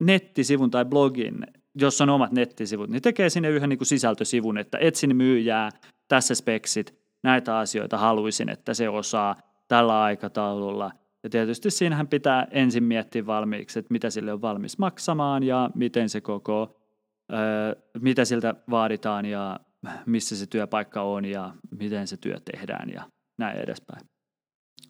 nettisivun 0.00 0.70
tai 0.70 0.84
blogin, 0.84 1.46
jos 1.74 2.00
on 2.00 2.10
omat 2.10 2.32
nettisivut, 2.32 2.90
niin 2.90 3.02
tekee 3.02 3.30
sinne 3.30 3.48
yhden 3.48 3.68
niin 3.68 3.78
kuin 3.78 3.86
sisältösivun, 3.86 4.58
että 4.58 4.78
etsin 4.78 5.16
myyjää, 5.16 5.70
tässä 6.08 6.34
speksit, 6.34 6.98
näitä 7.22 7.58
asioita 7.58 7.98
haluaisin, 7.98 8.48
että 8.48 8.74
se 8.74 8.88
osaa 8.88 9.36
tällä 9.68 10.02
aikataululla. 10.02 10.90
Ja 11.22 11.30
tietysti 11.30 11.70
siinähän 11.70 12.08
pitää 12.08 12.46
ensin 12.50 12.84
miettiä 12.84 13.26
valmiiksi, 13.26 13.78
että 13.78 13.92
mitä 13.92 14.10
sille 14.10 14.32
on 14.32 14.42
valmis 14.42 14.78
maksamaan 14.78 15.42
ja 15.42 15.70
miten 15.74 16.08
se 16.08 16.20
koko, 16.20 16.80
mitä 18.00 18.24
siltä 18.24 18.54
vaaditaan 18.70 19.24
ja 19.24 19.60
missä 20.06 20.36
se 20.36 20.46
työpaikka 20.46 21.02
on 21.02 21.24
ja 21.24 21.54
miten 21.78 22.06
se 22.06 22.16
työ 22.16 22.40
tehdään 22.44 22.90
ja 22.90 23.10
näin 23.38 23.58
edespäin. 23.58 24.06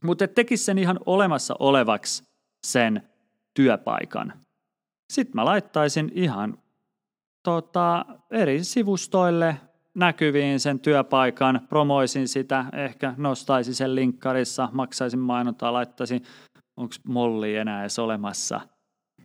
Mutta 0.02 0.28
tekisi 0.28 0.64
sen 0.64 0.78
ihan 0.78 1.00
olemassa 1.06 1.54
olevaksi 1.58 2.22
sen 2.66 3.02
työpaikan. 3.54 4.32
Sitten 5.12 5.34
mä 5.34 5.44
laittaisin 5.44 6.12
ihan 6.14 6.58
tota, 7.44 8.04
eri 8.30 8.64
sivustoille 8.64 9.60
näkyviin 9.94 10.60
sen 10.60 10.80
työpaikan, 10.80 11.60
promoisin 11.68 12.28
sitä, 12.28 12.64
ehkä 12.72 13.14
nostaisin 13.16 13.74
sen 13.74 13.94
linkkarissa, 13.94 14.68
maksaisin 14.72 15.20
mainontaa, 15.20 15.72
laittaisin, 15.72 16.22
onko 16.76 16.94
molli 17.08 17.56
enää 17.56 17.80
edes 17.80 17.98
olemassa. 17.98 18.60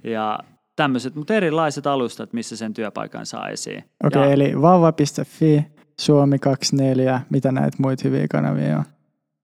Ja 0.04 0.40
tämmöiset, 0.80 1.16
mutta 1.16 1.34
erilaiset 1.34 1.88
alustat, 1.88 2.34
missä 2.34 2.58
sen 2.58 2.74
työpaikan 2.74 3.26
saa 3.26 3.50
esiin. 3.50 3.84
Okei, 4.04 4.22
okay, 4.22 4.34
eli 4.34 4.62
vauva.fi, 4.62 5.66
Suomi 6.00 6.40
24, 6.40 7.22
mitä 7.30 7.52
näitä 7.52 7.78
muita 7.80 8.02
hyviä 8.04 8.28
kanavia 8.28 8.78
on? 8.78 8.84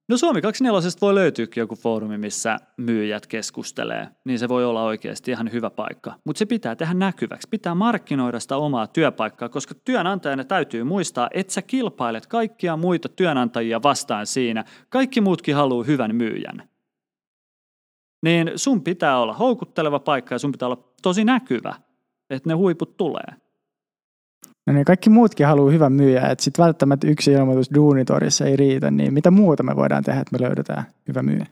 No 0.09 0.17
Suomi 0.17 0.41
24 0.41 0.89
voi 1.01 1.15
löytyykin 1.15 1.61
joku 1.61 1.75
foorumi, 1.75 2.17
missä 2.17 2.57
myyjät 2.77 3.27
keskustelee, 3.27 4.07
niin 4.25 4.39
se 4.39 4.49
voi 4.49 4.65
olla 4.65 4.83
oikeasti 4.83 5.31
ihan 5.31 5.51
hyvä 5.51 5.69
paikka. 5.69 6.13
Mutta 6.25 6.39
se 6.39 6.45
pitää 6.45 6.75
tehdä 6.75 6.93
näkyväksi, 6.93 7.47
pitää 7.51 7.75
markkinoida 7.75 8.39
sitä 8.39 8.57
omaa 8.57 8.87
työpaikkaa, 8.87 9.49
koska 9.49 9.73
työnantajana 9.85 10.43
täytyy 10.43 10.83
muistaa, 10.83 11.29
että 11.33 11.53
sä 11.53 11.61
kilpailet 11.61 12.27
kaikkia 12.27 12.77
muita 12.77 13.09
työnantajia 13.09 13.83
vastaan 13.83 14.27
siinä. 14.27 14.63
Kaikki 14.89 15.21
muutkin 15.21 15.55
haluaa 15.55 15.83
hyvän 15.83 16.15
myyjän. 16.15 16.69
Niin 18.25 18.51
sun 18.55 18.83
pitää 18.83 19.19
olla 19.19 19.33
houkutteleva 19.33 19.99
paikka 19.99 20.35
ja 20.35 20.39
sun 20.39 20.51
pitää 20.51 20.67
olla 20.67 20.94
tosi 21.05 21.23
näkyvä, 21.23 21.75
että 22.29 22.49
ne 22.49 22.53
huiput 22.53 22.97
tulee. 22.97 23.27
No 24.67 24.73
niin, 24.73 24.85
kaikki 24.85 25.09
muutkin 25.09 25.47
haluaa 25.47 25.71
hyvän 25.71 25.93
myyjää, 25.93 26.31
että 26.31 26.43
sitten 26.43 26.63
välttämättä 26.63 27.07
yksi 27.07 27.31
ilmoitus 27.31 27.69
Duunitorissa 27.75 28.45
ei 28.45 28.55
riitä, 28.55 28.91
niin 28.91 29.13
mitä 29.13 29.31
muuta 29.31 29.63
me 29.63 29.75
voidaan 29.75 30.03
tehdä, 30.03 30.21
että 30.21 30.37
me 30.37 30.45
löydetään 30.45 30.83
hyvä 31.07 31.23
myyjä? 31.23 31.45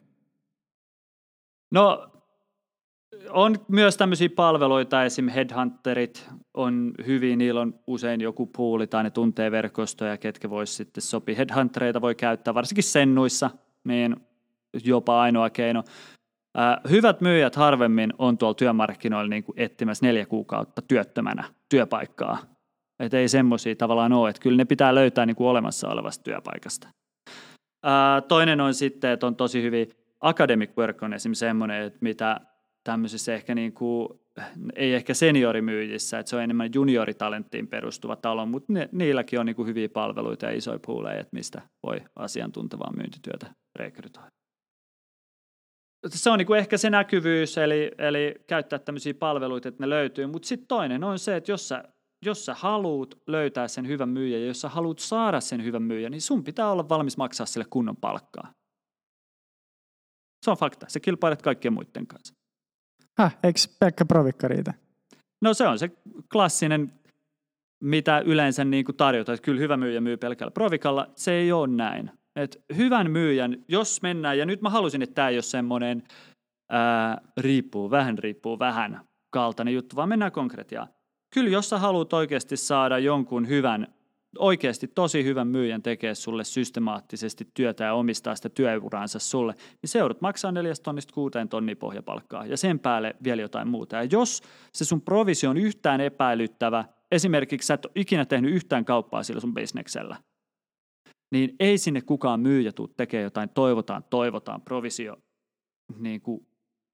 No 1.72 2.10
on 3.29 3.55
myös 3.67 3.98
tämmöisiä 3.98 4.29
palveluita, 4.36 5.03
esim. 5.03 5.27
headhunterit 5.27 6.29
on 6.53 6.91
hyvin, 7.05 7.39
niillä 7.39 7.62
on 7.62 7.79
usein 7.88 8.22
joku 8.22 8.45
puuli 8.45 8.88
tai 8.88 9.03
ne 9.03 9.10
tuntee 9.10 9.51
verkostoja, 9.51 10.17
ketkä 10.17 10.50
voisi 10.50 10.74
sitten 10.74 11.01
sopia. 11.01 11.36
Headhuntereita 11.36 12.01
voi 12.01 12.15
käyttää 12.15 12.53
varsinkin 12.53 12.83
sennuissa, 12.83 13.50
niin 13.83 14.15
jopa 14.83 15.22
ainoa 15.22 15.50
keino. 15.50 15.83
Äh, 16.57 16.91
hyvät 16.91 17.22
myyjät 17.22 17.55
harvemmin 17.55 18.13
on 18.17 18.38
tuolla 18.38 18.53
työmarkkinoilla 18.53 19.29
niin 19.29 19.43
kuin 19.43 19.60
etsimässä 19.60 20.05
neljä 20.05 20.25
kuukautta 20.25 20.81
työttömänä 20.81 21.43
työpaikkaa 21.69 22.53
että 23.00 23.17
ei 23.17 23.29
semmoisia 23.29 23.75
tavallaan 23.75 24.13
ole, 24.13 24.29
että 24.29 24.41
kyllä 24.41 24.57
ne 24.57 24.65
pitää 24.65 24.95
löytää 24.95 25.25
niin 25.25 25.36
kuin 25.36 25.48
olemassa 25.48 25.89
olevasta 25.89 26.24
työpaikasta. 26.24 26.88
Ää, 27.83 28.22
toinen 28.22 28.62
on 28.62 28.74
sitten, 28.74 29.12
että 29.12 29.27
on 29.27 29.36
tosi 29.36 29.62
hyvin, 29.62 29.88
academic 30.22 30.72
work 30.77 31.03
on 31.03 31.13
esimerkiksi 31.13 31.39
semmoinen, 31.39 31.83
että 31.83 32.00
mitä 32.01 32.39
tämmöisissä 32.83 33.33
ehkä 33.33 33.55
niin 33.55 33.74
kuin, 33.74 34.10
ei 34.75 34.93
ehkä 34.93 35.13
seniorimyyjissä, 35.13 36.19
että 36.19 36.29
se 36.29 36.36
on 36.36 36.41
enemmän 36.41 36.69
junioritalenttiin 36.75 37.67
perustuva 37.67 38.15
talo, 38.15 38.45
mutta 38.45 38.74
ne, 38.74 38.89
niilläkin 38.91 39.39
on 39.39 39.45
niin 39.45 39.55
kuin 39.55 39.67
hyviä 39.67 39.89
palveluita 39.89 40.45
ja 40.45 40.51
isoja 40.51 40.79
pooleja, 40.86 41.19
että 41.19 41.36
mistä 41.36 41.62
voi 41.83 42.01
asiantuntevaa 42.15 42.93
myyntityötä 42.95 43.48
rekrytoida. 43.75 44.32
Se 46.07 46.29
on 46.29 46.38
niin 46.38 46.48
kuin 46.48 46.60
ehkä 46.60 46.77
se 46.77 46.89
näkyvyys, 46.89 47.57
eli, 47.57 47.91
eli 47.98 48.36
käyttää 48.48 48.79
tämmöisiä 48.79 49.13
palveluita, 49.13 49.69
että 49.69 49.83
ne 49.83 49.89
löytyy, 49.89 50.27
mutta 50.27 50.48
sitten 50.48 50.67
toinen 50.67 51.03
on 51.03 51.19
se, 51.19 51.36
että 51.36 51.51
jos 51.51 51.67
sä 51.67 51.83
jos 52.25 52.45
sä 52.45 52.53
haluat 52.53 53.17
löytää 53.27 53.67
sen 53.67 53.88
hyvän 53.88 54.10
myyjän 54.10 54.41
ja 54.41 54.48
jos 54.48 54.62
sä 54.62 54.69
haluat 54.69 55.00
saada 55.00 55.41
sen 55.41 55.63
hyvän 55.63 55.81
myyjän, 55.81 56.12
niin 56.12 56.22
sun 56.22 56.43
pitää 56.43 56.72
olla 56.72 56.89
valmis 56.89 57.17
maksaa 57.17 57.45
sille 57.45 57.65
kunnon 57.69 57.98
palkkaa. 57.98 58.53
Se 60.45 60.51
on 60.51 60.57
fakta. 60.57 60.86
Se 60.89 61.00
kilpailet 61.00 61.41
kaikkien 61.41 61.74
muiden 61.74 62.07
kanssa. 62.07 62.33
Häh, 63.17 63.38
eikö 63.43 63.60
Pekka 63.79 64.05
Provikka 64.05 64.48
riitä? 64.48 64.74
No 65.41 65.53
se 65.53 65.67
on 65.67 65.79
se 65.79 65.91
klassinen, 66.31 66.93
mitä 67.83 68.19
yleensä 68.19 68.65
niin 68.65 68.86
kuin 68.86 68.95
tarjotaan, 68.95 69.33
että 69.33 69.45
kyllä 69.45 69.60
hyvä 69.60 69.77
myyjä 69.77 70.01
myy 70.01 70.17
pelkällä 70.17 70.51
provikalla. 70.51 71.07
Se 71.15 71.31
ei 71.31 71.51
ole 71.51 71.67
näin. 71.67 72.12
Et 72.35 72.63
hyvän 72.75 73.11
myyjän, 73.11 73.63
jos 73.67 74.01
mennään, 74.01 74.37
ja 74.37 74.45
nyt 74.45 74.61
mä 74.61 74.69
halusin, 74.69 75.01
että 75.01 75.15
tämä 75.15 75.29
ei 75.29 75.35
ole 75.35 75.41
semmoinen 75.41 76.03
ää, 76.69 77.21
riippuu 77.37 77.91
vähän, 77.91 78.17
riippuu 78.17 78.59
vähän 78.59 78.99
kaltainen 79.29 79.73
juttu, 79.73 79.95
vaan 79.95 80.09
mennään 80.09 80.31
konkretiaan 80.31 80.87
kyllä 81.33 81.49
jos 81.49 81.69
sä 81.69 81.79
haluat 81.79 82.13
oikeasti 82.13 82.57
saada 82.57 82.99
jonkun 82.99 83.47
hyvän, 83.47 83.87
oikeasti 84.39 84.87
tosi 84.87 85.23
hyvän 85.23 85.47
myyjän 85.47 85.81
tekee 85.81 86.15
sulle 86.15 86.43
systemaattisesti 86.43 87.47
työtä 87.53 87.83
ja 87.83 87.93
omistaa 87.93 88.35
sitä 88.35 88.49
työuraansa 88.49 89.19
sulle, 89.19 89.53
niin 89.81 89.89
se 89.89 89.99
joudut 89.99 90.21
maksaa 90.21 90.51
neljästä 90.51 90.83
tonnista 90.83 91.13
kuuteen 91.13 91.49
tonnia 91.49 91.75
pohjapalkkaa 91.75 92.45
ja 92.45 92.57
sen 92.57 92.79
päälle 92.79 93.15
vielä 93.23 93.41
jotain 93.41 93.67
muuta. 93.67 93.95
Ja 93.95 94.03
jos 94.03 94.43
se 94.73 94.85
sun 94.85 95.01
provisio 95.01 95.49
on 95.49 95.57
yhtään 95.57 96.01
epäilyttävä, 96.01 96.85
esimerkiksi 97.11 97.67
sä 97.67 97.73
et 97.73 97.85
ole 97.85 97.91
ikinä 97.95 98.25
tehnyt 98.25 98.53
yhtään 98.53 98.85
kauppaa 98.85 99.23
sillä 99.23 99.41
sun 99.41 99.53
bisneksellä, 99.53 100.17
niin 101.33 101.55
ei 101.59 101.77
sinne 101.77 102.01
kukaan 102.01 102.39
myyjä 102.39 102.71
tuu 102.71 102.87
tekemään 102.87 103.23
jotain 103.23 103.49
toivotaan, 103.49 104.03
toivotaan 104.09 104.61
provisio 104.61 105.17
niin 105.99 106.21
kuin 106.21 106.47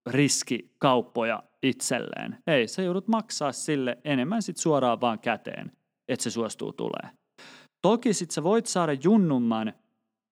riskikauppoja 0.06 1.42
itselleen. 1.62 2.38
Ei, 2.46 2.68
sä 2.68 2.82
joudut 2.82 3.08
maksaa 3.08 3.52
sille 3.52 3.98
enemmän 4.04 4.42
sit 4.42 4.56
suoraan 4.56 5.00
vaan 5.00 5.18
käteen, 5.18 5.72
että 6.08 6.22
se 6.22 6.30
suostuu 6.30 6.72
tulee. 6.72 7.10
Toki 7.82 8.12
sit 8.12 8.30
sä 8.30 8.42
voit 8.42 8.66
saada 8.66 8.92
junnumman 8.92 9.72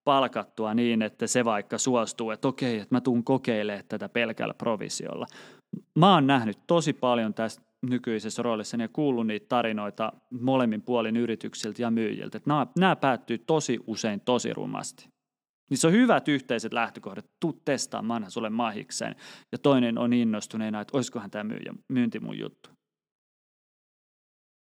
palkattua 0.05 0.75
niin, 0.75 1.03
että 1.03 1.27
se 1.27 1.45
vaikka 1.45 1.79
suostuu, 1.79 2.31
että 2.31 2.49
okei, 2.49 2.79
että 2.79 2.95
mä 2.95 3.01
tuun 3.01 3.25
kokeilemaan 3.25 3.85
tätä 3.89 4.09
pelkällä 4.09 4.55
provisiolla. 4.55 5.27
Mä 5.99 6.15
oon 6.15 6.27
nähnyt 6.27 6.59
tosi 6.67 6.93
paljon 6.93 7.35
tästä 7.35 7.68
nykyisessä 7.83 8.43
roolissa 8.43 8.77
ja 8.77 8.89
kuullut 8.89 9.27
niitä 9.27 9.47
tarinoita 9.49 10.13
molemmin 10.41 10.83
puolin 10.83 11.17
yrityksiltä 11.17 11.83
ja 11.83 11.91
myyjiltä, 11.91 12.41
nämä, 12.47 12.67
nämä 12.79 12.97
päättyy 12.97 13.39
tosi 13.39 13.79
usein 13.87 14.21
tosi 14.21 14.55
rumasti. 14.55 15.09
Niin 15.71 15.79
se 15.79 15.87
on 15.87 15.93
hyvät 15.93 16.29
yhteiset 16.29 16.73
lähtökohdat, 16.73 17.27
tuu 17.41 17.61
testaamaan 17.65 18.31
sulle 18.31 18.51
mahikseen. 18.51 19.17
Ja 19.53 19.59
toinen 19.59 19.99
on 19.99 20.13
innostuneena, 20.13 20.81
että 20.81 20.97
olisikohan 20.97 21.31
tämä 21.31 21.45
myyjä, 21.45 21.75
myynti 21.89 22.21
mun 22.21 22.39
juttu. 22.39 22.71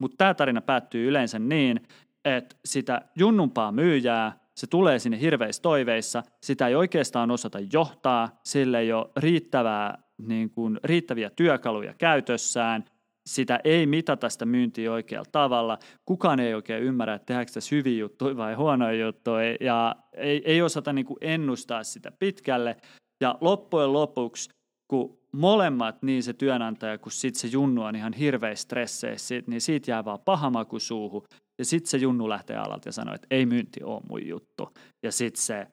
Mutta 0.01 0.17
tämä 0.17 0.35
tarina 0.35 0.61
päättyy 0.61 1.09
yleensä 1.09 1.39
niin, 1.39 1.81
että 2.25 2.57
sitä 2.65 3.03
junnumpaa 3.17 3.73
myyjää, 3.73 4.39
se 4.57 4.67
tulee 4.67 4.99
sinne 4.99 5.21
hirveissä 5.21 5.63
toiveissa, 5.63 6.23
sitä 6.43 6.69
ei 6.69 6.75
oikeastaan 6.75 7.31
osata 7.31 7.59
johtaa, 7.73 8.41
sille 8.45 8.79
ei 8.79 8.93
ole 8.93 9.11
riittävää, 9.17 10.03
niin 10.19 10.51
kuin, 10.51 10.81
riittäviä 10.85 11.31
työkaluja 11.31 11.95
käytössään– 11.95 12.85
sitä 13.29 13.61
ei 13.65 13.87
mitata 13.87 14.29
sitä 14.29 14.47
myyntiä 14.47 14.93
oikealla 14.93 15.29
tavalla. 15.33 15.79
Kukaan 16.05 16.41
ei 16.41 16.55
oikein 16.55 16.83
ymmärrä, 16.83 17.15
että 17.15 17.27
tehdäänkö 17.27 17.53
tässä 17.53 17.77
hyviä 17.77 17.99
juttuja 17.99 18.37
vai 18.37 18.55
huonoja 18.55 19.07
juttuja, 19.07 19.57
ja 19.61 19.97
ei, 20.17 20.43
ei 20.45 20.63
osata 20.63 20.93
niin 20.93 21.07
kuin 21.07 21.19
ennustaa 21.21 21.85
sitä 21.85 22.13
pitkälle. 22.19 22.77
Ja 23.21 23.39
loppujen 23.41 23.93
lopuksi, 23.93 24.51
kun 24.91 25.19
molemmat, 25.33 26.03
niin 26.03 26.23
se 26.23 26.33
työnantaja 26.33 26.99
kuin 26.99 27.13
sitten 27.13 27.41
se 27.41 27.49
junnu 27.49 27.83
on 27.83 27.97
ihan 27.97 28.13
hirveä 28.13 28.55
stresseissä, 28.55 29.35
niin 29.47 29.61
siitä 29.61 29.91
jää 29.91 30.05
vaan 30.05 30.21
paha 30.25 30.51
maku 30.51 30.79
suuhun. 30.79 31.23
Ja 31.59 31.65
sitten 31.65 31.91
se 31.91 31.97
junnu 31.97 32.29
lähtee 32.29 32.57
alalta 32.57 32.89
ja 32.89 32.93
sanoo, 32.93 33.15
että 33.15 33.27
ei 33.31 33.47
myynti 33.47 33.83
ole 33.83 34.03
mun 34.09 34.27
juttu. 34.27 34.69
Ja 35.03 35.13
sitten 35.13 35.43
se 35.43 35.67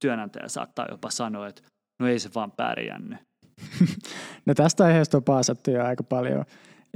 työnantaja 0.00 0.48
saattaa 0.48 0.86
jopa 0.90 1.10
sanoa, 1.10 1.48
että 1.48 1.62
no 2.00 2.08
ei 2.08 2.18
se 2.18 2.30
vaan 2.34 2.52
pärjännyt. 2.52 3.18
no 4.46 4.54
tästä 4.54 4.84
aiheesta 4.84 5.16
on 5.16 5.24
paasattu 5.24 5.70
jo 5.70 5.84
aika 5.84 6.02
paljon. 6.02 6.44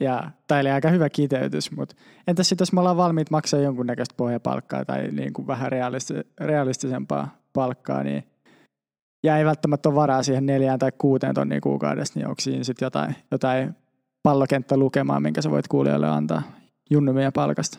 Ja 0.01 0.31
tämä 0.49 0.61
oli 0.61 0.71
aika 0.71 0.89
hyvä 0.89 1.11
kiteytys, 1.11 1.71
mutta 1.71 1.95
entäs 2.27 2.49
sitten 2.49 2.63
jos 2.63 2.73
me 2.73 2.81
ollaan 2.81 2.97
valmiit 2.97 3.31
maksaa 3.31 3.61
jonkunnäköistä 3.61 4.15
pohjapalkkaa 4.17 4.85
tai 4.85 5.09
niin 5.11 5.33
kuin 5.33 5.47
vähän 5.47 5.71
realistisempaa 6.41 7.37
palkkaa, 7.53 8.03
niin 8.03 8.25
ja 9.25 9.39
ei 9.39 9.45
välttämättä 9.45 9.89
ole 9.89 9.97
varaa 9.97 10.23
siihen 10.23 10.47
neljään 10.47 10.79
tai 10.79 10.93
kuuteen 10.99 11.35
tonnia 11.35 11.61
kuukaudessa, 11.61 12.19
niin 12.21 12.29
onko 12.29 12.41
siinä 12.41 12.65
sitten 12.65 12.87
jotain, 12.87 13.17
jotain 13.31 13.77
pallokenttä 14.23 14.77
lukemaan, 14.77 15.23
minkä 15.23 15.43
sä 15.43 15.51
voit 15.51 15.69
kuulijoille 15.69 16.09
antaa 16.09 16.43
junnumien 16.91 17.33
palkasta? 17.33 17.79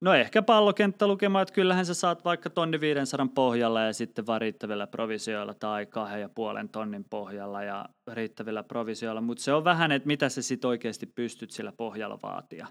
No 0.00 0.14
ehkä 0.14 0.42
pallokenttä 0.42 1.06
lukemaan, 1.06 1.42
että 1.42 1.54
kyllähän 1.54 1.86
sä 1.86 1.94
saat 1.94 2.24
vaikka 2.24 2.50
tonni 2.50 2.80
500 2.80 3.28
pohjalla 3.34 3.82
ja 3.82 3.92
sitten 3.92 4.26
vaan 4.26 4.40
riittävillä 4.40 4.86
provisioilla 4.86 5.54
tai 5.54 5.86
kahden 5.86 6.20
ja 6.20 6.28
puolen 6.28 6.68
tonnin 6.68 7.04
pohjalla 7.10 7.62
ja 7.62 7.88
riittävillä 8.12 8.62
provisioilla, 8.62 9.20
mutta 9.20 9.42
se 9.42 9.52
on 9.52 9.64
vähän, 9.64 9.92
että 9.92 10.06
mitä 10.06 10.28
sä 10.28 10.42
sitten 10.42 10.68
oikeasti 10.68 11.06
pystyt 11.06 11.50
sillä 11.50 11.72
pohjalla 11.72 12.18
vaatia. 12.22 12.66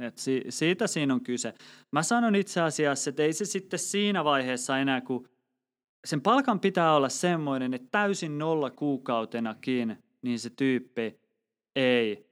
Et 0.00 0.18
si- 0.18 0.44
siitä 0.48 0.86
siinä 0.86 1.14
on 1.14 1.24
kyse. 1.24 1.54
Mä 1.92 2.02
sanon 2.02 2.34
itse 2.34 2.60
asiassa, 2.60 3.10
että 3.10 3.22
ei 3.22 3.32
se 3.32 3.44
sitten 3.44 3.78
siinä 3.78 4.24
vaiheessa 4.24 4.78
enää, 4.78 5.00
kun 5.00 5.28
sen 6.04 6.20
palkan 6.20 6.60
pitää 6.60 6.94
olla 6.94 7.08
semmoinen, 7.08 7.74
että 7.74 7.88
täysin 7.90 8.38
nolla 8.38 8.70
kuukautenakin, 8.70 9.98
niin 10.22 10.38
se 10.38 10.50
tyyppi 10.50 11.20
ei 11.76 12.26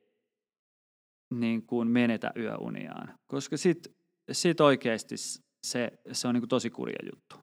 niin 1.35 1.67
kuin 1.67 1.89
menetä 1.89 2.33
yöuniaan. 2.37 3.15
Koska 3.27 3.57
sitten 3.57 3.95
sit 4.33 4.61
oikeasti 4.61 5.15
se, 5.67 5.93
se 6.13 6.29
on 6.29 6.35
niin 6.35 6.43
kuin 6.43 6.49
tosi 6.49 6.71
kurja 6.71 6.99
juttu. 7.13 7.37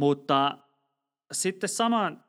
Mutta 0.00 0.58
sitten 1.32 1.68
saman, 1.68 2.24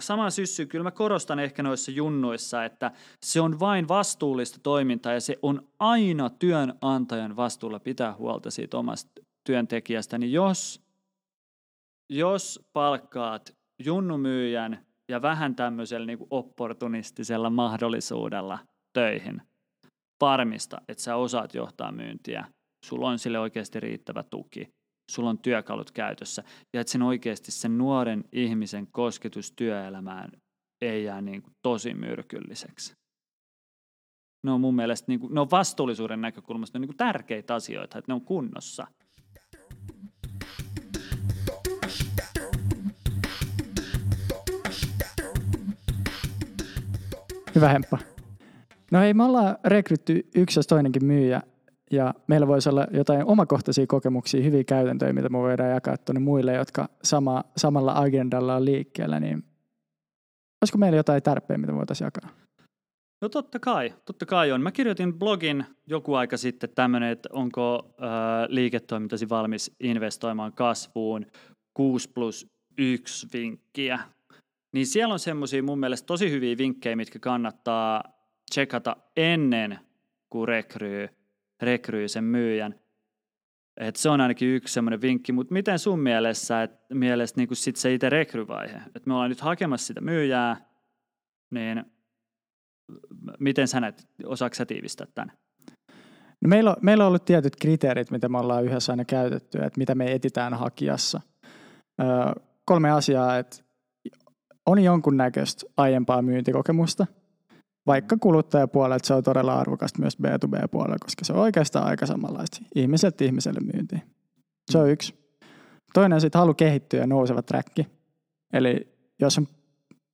saman 0.00 0.32
syssy, 0.32 0.66
kyllä 0.66 0.82
mä 0.82 0.90
korostan 0.90 1.38
ehkä 1.38 1.62
noissa 1.62 1.90
junnuissa, 1.90 2.64
että 2.64 2.90
se 3.24 3.40
on 3.40 3.60
vain 3.60 3.88
vastuullista 3.88 4.58
toimintaa 4.62 5.12
ja 5.12 5.20
se 5.20 5.38
on 5.42 5.68
aina 5.78 6.30
työnantajan 6.30 7.36
vastuulla 7.36 7.78
pitää 7.78 8.14
huolta 8.14 8.50
siitä 8.50 8.78
omasta 8.78 9.22
työntekijästä, 9.46 10.18
niin 10.18 10.32
jos 10.32 10.90
jos 12.10 12.68
palkkaat 12.72 13.56
junnumyyjän 13.84 14.86
ja 15.08 15.22
vähän 15.22 15.56
tämmöisellä 15.56 16.06
niin 16.06 16.26
opportunistisella 16.30 17.50
mahdollisuudella 17.50 18.58
töihin, 18.92 19.42
varmista, 20.20 20.80
että 20.88 21.02
sä 21.02 21.16
osaat 21.16 21.54
johtaa 21.54 21.92
myyntiä, 21.92 22.44
sulla 22.84 23.08
on 23.08 23.18
sille 23.18 23.38
oikeasti 23.38 23.80
riittävä 23.80 24.22
tuki, 24.22 24.68
sulla 25.10 25.30
on 25.30 25.38
työkalut 25.38 25.90
käytössä 25.90 26.44
ja 26.72 26.80
että 26.80 26.90
sen 26.90 27.02
oikeasti 27.02 27.52
sen 27.52 27.78
nuoren 27.78 28.24
ihmisen 28.32 28.86
kosketus 28.86 29.52
työelämään 29.52 30.30
ei 30.80 31.04
jää 31.04 31.20
niin 31.20 31.42
kuin 31.42 31.54
tosi 31.62 31.94
myrkylliseksi. 31.94 32.94
Ne 34.44 34.52
on 34.52 34.60
mun 34.60 34.76
mielestä 34.76 35.04
niin 35.08 35.20
kuin, 35.20 35.34
ne 35.34 35.40
on 35.40 35.50
vastuullisuuden 35.50 36.20
näkökulmasta 36.20 36.78
niin 36.78 36.88
kuin 36.88 36.96
tärkeitä 36.96 37.54
asioita, 37.54 37.98
että 37.98 38.12
ne 38.12 38.14
on 38.14 38.24
kunnossa– 38.24 38.86
Hyvä 47.54 47.68
hemppa. 47.68 47.98
No 48.90 49.02
ei, 49.02 49.14
me 49.14 49.24
ollaan 49.24 49.56
rekrytty 49.64 50.28
yksi 50.34 50.58
jos 50.58 50.66
toinenkin 50.66 51.04
myyjä 51.04 51.42
ja 51.92 52.14
meillä 52.26 52.46
voisi 52.46 52.68
olla 52.68 52.86
jotain 52.90 53.24
omakohtaisia 53.24 53.86
kokemuksia, 53.86 54.42
hyviä 54.42 54.64
käytäntöjä, 54.64 55.12
mitä 55.12 55.28
me 55.28 55.38
voidaan 55.38 55.70
jakaa 55.70 55.96
tuonne 55.96 56.20
muille, 56.20 56.54
jotka 56.54 56.88
sama, 57.02 57.44
samalla 57.56 57.92
agendalla 57.96 58.56
on 58.56 58.64
liikkeellä, 58.64 59.20
niin 59.20 59.44
olisiko 60.62 60.78
meillä 60.78 60.96
jotain 60.96 61.22
tärpeä, 61.22 61.58
mitä 61.58 61.74
voitaisiin 61.74 62.06
jakaa? 62.06 62.30
No 63.22 63.28
totta 63.28 63.58
kai, 63.58 63.94
totta 64.04 64.26
kai 64.26 64.52
on. 64.52 64.62
Mä 64.62 64.72
kirjoitin 64.72 65.18
blogin 65.18 65.64
joku 65.86 66.14
aika 66.14 66.36
sitten 66.36 66.70
tämmöinen, 66.74 67.10
että 67.10 67.28
onko 67.32 67.94
äh, 68.02 68.08
liiketoimintasi 68.48 69.28
valmis 69.28 69.76
investoimaan 69.80 70.52
kasvuun 70.52 71.26
6 71.74 72.10
plus 72.14 72.46
1 72.78 73.28
vinkkiä 73.32 73.98
niin 74.72 74.86
siellä 74.86 75.12
on 75.12 75.18
semmoisia 75.18 75.62
mun 75.62 75.80
mielestä 75.80 76.06
tosi 76.06 76.30
hyviä 76.30 76.58
vinkkejä, 76.58 76.96
mitkä 76.96 77.18
kannattaa 77.18 78.04
tsekata 78.50 78.96
ennen 79.16 79.78
kuin 80.30 80.48
rekryy, 80.48 81.08
rekryy 81.62 82.08
sen 82.08 82.24
myyjän. 82.24 82.74
Et 83.76 83.96
se 83.96 84.10
on 84.10 84.20
ainakin 84.20 84.48
yksi 84.48 84.74
semmoinen 84.74 85.00
vinkki, 85.00 85.32
mutta 85.32 85.52
miten 85.52 85.78
sun 85.78 86.00
mielessä, 86.00 86.62
et, 86.62 86.70
mielestä 86.94 87.40
niin 87.40 87.56
sit 87.56 87.76
se 87.76 87.94
itse 87.94 88.10
rekryvaihe? 88.10 88.80
Et 88.94 89.06
me 89.06 89.14
ollaan 89.14 89.28
nyt 89.28 89.40
hakemassa 89.40 89.86
sitä 89.86 90.00
myyjää, 90.00 90.56
niin 91.50 91.84
miten 93.38 93.68
sä 93.68 93.80
näet, 93.80 94.08
osaako 94.24 94.54
sä 94.54 94.66
tiivistää 94.66 95.06
tämän? 95.14 95.32
No 96.40 96.48
meillä, 96.48 96.70
on, 96.70 96.76
meillä 96.82 97.04
on 97.04 97.08
ollut 97.08 97.24
tietyt 97.24 97.56
kriteerit, 97.56 98.10
mitä 98.10 98.28
me 98.28 98.38
ollaan 98.38 98.64
yhdessä 98.64 98.92
aina 98.92 99.04
käytetty, 99.04 99.58
että 99.58 99.78
mitä 99.78 99.94
me 99.94 100.12
etitään 100.12 100.54
hakijassa. 100.54 101.20
Öö, 102.00 102.08
kolme 102.64 102.90
asiaa, 102.90 103.38
että 103.38 103.56
on 104.66 104.78
jonkunnäköistä 104.78 105.66
aiempaa 105.76 106.22
myyntikokemusta, 106.22 107.06
vaikka 107.86 108.16
kuluttajapuolelta 108.20 109.06
se 109.06 109.14
on 109.14 109.22
todella 109.22 109.60
arvokasta 109.60 109.98
myös 109.98 110.18
B2B-puolella, 110.22 110.96
koska 111.00 111.24
se 111.24 111.32
on 111.32 111.38
oikeastaan 111.38 111.86
aika 111.86 112.06
samanlaista 112.06 112.62
ihmiseltä 112.74 113.24
ihmiselle 113.24 113.60
myyntiin. 113.60 114.02
Se 114.70 114.78
on 114.78 114.86
mm. 114.86 114.92
yksi. 114.92 115.14
Toinen 115.94 116.14
on 116.14 116.20
sitten 116.20 116.38
halu 116.38 116.54
kehittyä 116.54 117.00
ja 117.00 117.06
nouseva 117.06 117.42
träkki. 117.42 117.86
Eli 118.52 118.88
jos 119.20 119.38
on 119.38 119.46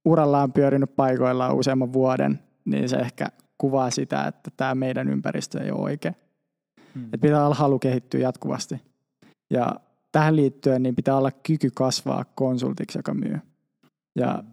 urallaan 0.04 0.52
pyörinyt 0.52 0.96
paikoillaan 0.96 1.56
useamman 1.56 1.92
vuoden, 1.92 2.38
niin 2.64 2.88
se 2.88 2.96
ehkä 2.96 3.28
kuvaa 3.58 3.90
sitä, 3.90 4.26
että 4.26 4.50
tämä 4.56 4.74
meidän 4.74 5.08
ympäristö 5.08 5.64
ei 5.64 5.70
ole 5.70 5.80
oikea. 5.80 6.12
Hmm. 6.94 7.04
Että 7.04 7.18
pitää 7.18 7.44
olla 7.46 7.54
halu 7.54 7.78
kehittyä 7.78 8.20
jatkuvasti. 8.20 8.80
Ja 9.50 9.74
tähän 10.12 10.36
liittyen 10.36 10.82
niin 10.82 10.96
pitää 10.96 11.16
olla 11.16 11.30
kyky 11.30 11.70
kasvaa 11.74 12.24
konsultiksi, 12.24 12.98
joka 12.98 13.14
myy. 13.14 13.38
Ja 14.18 14.44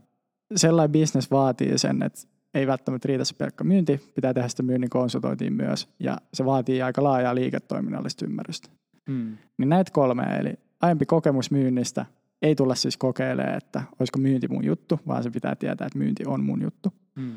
sellainen 0.55 0.91
bisnes 0.91 1.31
vaatii 1.31 1.77
sen, 1.77 2.03
että 2.03 2.19
ei 2.53 2.67
välttämättä 2.67 3.07
riitä 3.07 3.23
se 3.23 3.35
pelkkä 3.35 3.63
myynti, 3.63 4.11
pitää 4.15 4.33
tehdä 4.33 4.47
sitä 4.47 4.63
myynnin 4.63 4.89
konsultointiin 4.89 5.53
myös, 5.53 5.89
ja 5.99 6.17
se 6.33 6.45
vaatii 6.45 6.81
aika 6.81 7.03
laajaa 7.03 7.35
liiketoiminnallista 7.35 8.25
ymmärrystä. 8.25 8.69
Hmm. 9.11 9.37
Niin 9.57 9.69
näitä 9.69 9.91
kolme, 9.91 10.23
eli 10.39 10.53
aiempi 10.81 11.05
kokemus 11.05 11.51
myynnistä, 11.51 12.05
ei 12.41 12.55
tulla 12.55 12.75
siis 12.75 12.97
kokeilemaan, 12.97 13.57
että 13.57 13.83
olisiko 13.99 14.19
myynti 14.19 14.47
mun 14.47 14.65
juttu, 14.65 14.99
vaan 15.07 15.23
se 15.23 15.29
pitää 15.29 15.55
tietää, 15.55 15.87
että 15.87 15.99
myynti 15.99 16.23
on 16.27 16.43
mun 16.43 16.61
juttu. 16.61 16.93
Hmm. 17.19 17.35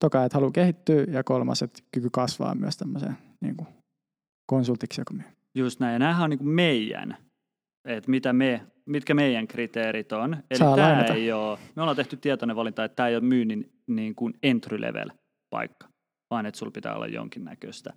Toka, 0.00 0.24
että 0.24 0.36
haluaa 0.36 0.52
kehittyä, 0.52 1.04
ja 1.08 1.24
kolmas, 1.24 1.62
että 1.62 1.82
kyky 1.92 2.08
kasvaa 2.12 2.54
myös 2.54 2.76
tämmöiseen 2.76 3.18
niin 3.40 3.56
kuin 3.56 3.68
konsultiksi, 4.46 5.00
joka 5.00 5.14
myy. 5.14 5.26
Just 5.54 5.80
näin, 5.80 5.92
ja 5.92 5.98
nämähän 5.98 6.24
on 6.24 6.30
niin 6.30 6.38
kuin 6.38 6.48
meidän 6.48 7.16
että 7.84 8.10
mitä 8.10 8.32
me, 8.32 8.66
mitkä 8.86 9.14
meidän 9.14 9.48
kriteerit 9.48 10.12
on. 10.12 10.36
Eli 10.50 10.58
tämä 10.58 11.04
ei 11.04 11.32
ole, 11.32 11.58
me 11.76 11.82
ollaan 11.82 11.96
tehty 11.96 12.16
tietoinen 12.16 12.56
valinta, 12.56 12.84
että 12.84 12.96
tämä 12.96 13.08
ei 13.08 13.16
ole 13.16 13.24
myynnin 13.24 13.72
niin 13.86 14.14
kuin 14.14 14.34
entry 14.42 14.80
level 14.80 15.10
paikka, 15.50 15.88
vaan 16.30 16.46
että 16.46 16.58
sulla 16.58 16.72
pitää 16.72 16.94
olla 16.94 17.06
jonkinnäköistä 17.06 17.92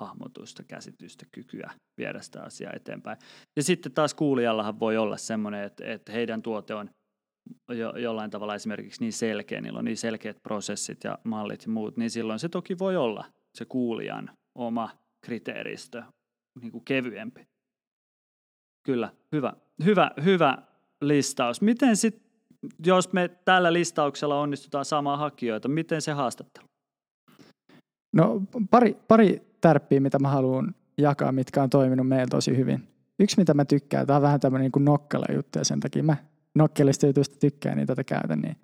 hahmotusta, 0.00 0.62
käsitystä, 0.62 1.26
kykyä 1.32 1.70
viedä 1.98 2.20
sitä 2.20 2.42
asiaa 2.42 2.72
eteenpäin. 2.76 3.18
Ja 3.56 3.62
sitten 3.62 3.92
taas 3.92 4.14
kuulijallahan 4.14 4.80
voi 4.80 4.96
olla 4.96 5.16
semmoinen, 5.16 5.64
että, 5.64 5.84
että 5.92 6.12
heidän 6.12 6.42
tuote 6.42 6.74
on 6.74 6.90
jo, 7.70 7.96
jollain 7.96 8.30
tavalla 8.30 8.54
esimerkiksi 8.54 9.00
niin 9.00 9.12
selkeä, 9.12 9.60
niillä 9.60 9.78
on 9.78 9.84
niin 9.84 9.96
selkeät 9.96 10.42
prosessit 10.42 11.04
ja 11.04 11.18
mallit 11.24 11.62
ja 11.62 11.72
muut, 11.72 11.96
niin 11.96 12.10
silloin 12.10 12.38
se 12.38 12.48
toki 12.48 12.78
voi 12.78 12.96
olla 12.96 13.24
se 13.54 13.64
kuulijan 13.64 14.30
oma 14.54 14.90
kriteeristö 15.26 16.02
niin 16.60 16.72
kuin 16.72 16.84
kevyempi. 16.84 17.46
Kyllä, 18.86 19.10
hyvä, 19.32 19.52
hyvä, 19.84 20.10
hyvä 20.24 20.58
listaus. 21.00 21.60
Miten 21.60 21.96
sitten, 21.96 22.30
jos 22.86 23.12
me 23.12 23.28
tällä 23.44 23.72
listauksella 23.72 24.40
onnistutaan 24.40 24.84
saamaan 24.84 25.18
hakijoita, 25.18 25.68
miten 25.68 26.02
se 26.02 26.12
haastattelu? 26.12 26.66
No 28.12 28.42
pari, 28.70 28.96
pari 29.08 29.42
tärppiä, 29.60 30.00
mitä 30.00 30.18
mä 30.18 30.28
haluan 30.28 30.74
jakaa, 30.98 31.32
mitkä 31.32 31.62
on 31.62 31.70
toiminut 31.70 32.08
meillä 32.08 32.26
tosi 32.26 32.56
hyvin. 32.56 32.88
Yksi, 33.18 33.36
mitä 33.38 33.54
mä 33.54 33.64
tykkään, 33.64 34.06
tämä 34.06 34.16
on 34.16 34.22
vähän 34.22 34.40
tämmöinen 34.40 34.70
niin 34.74 34.84
nokkela 34.84 35.34
juttu 35.34 35.58
ja 35.58 35.64
sen 35.64 35.80
takia 35.80 36.02
mä 36.02 36.16
nokkelista 36.54 37.06
jutuista 37.06 37.36
tykkään, 37.38 37.76
niin 37.76 37.86
tätä 37.86 38.04
käytän. 38.04 38.40
Niin 38.40 38.56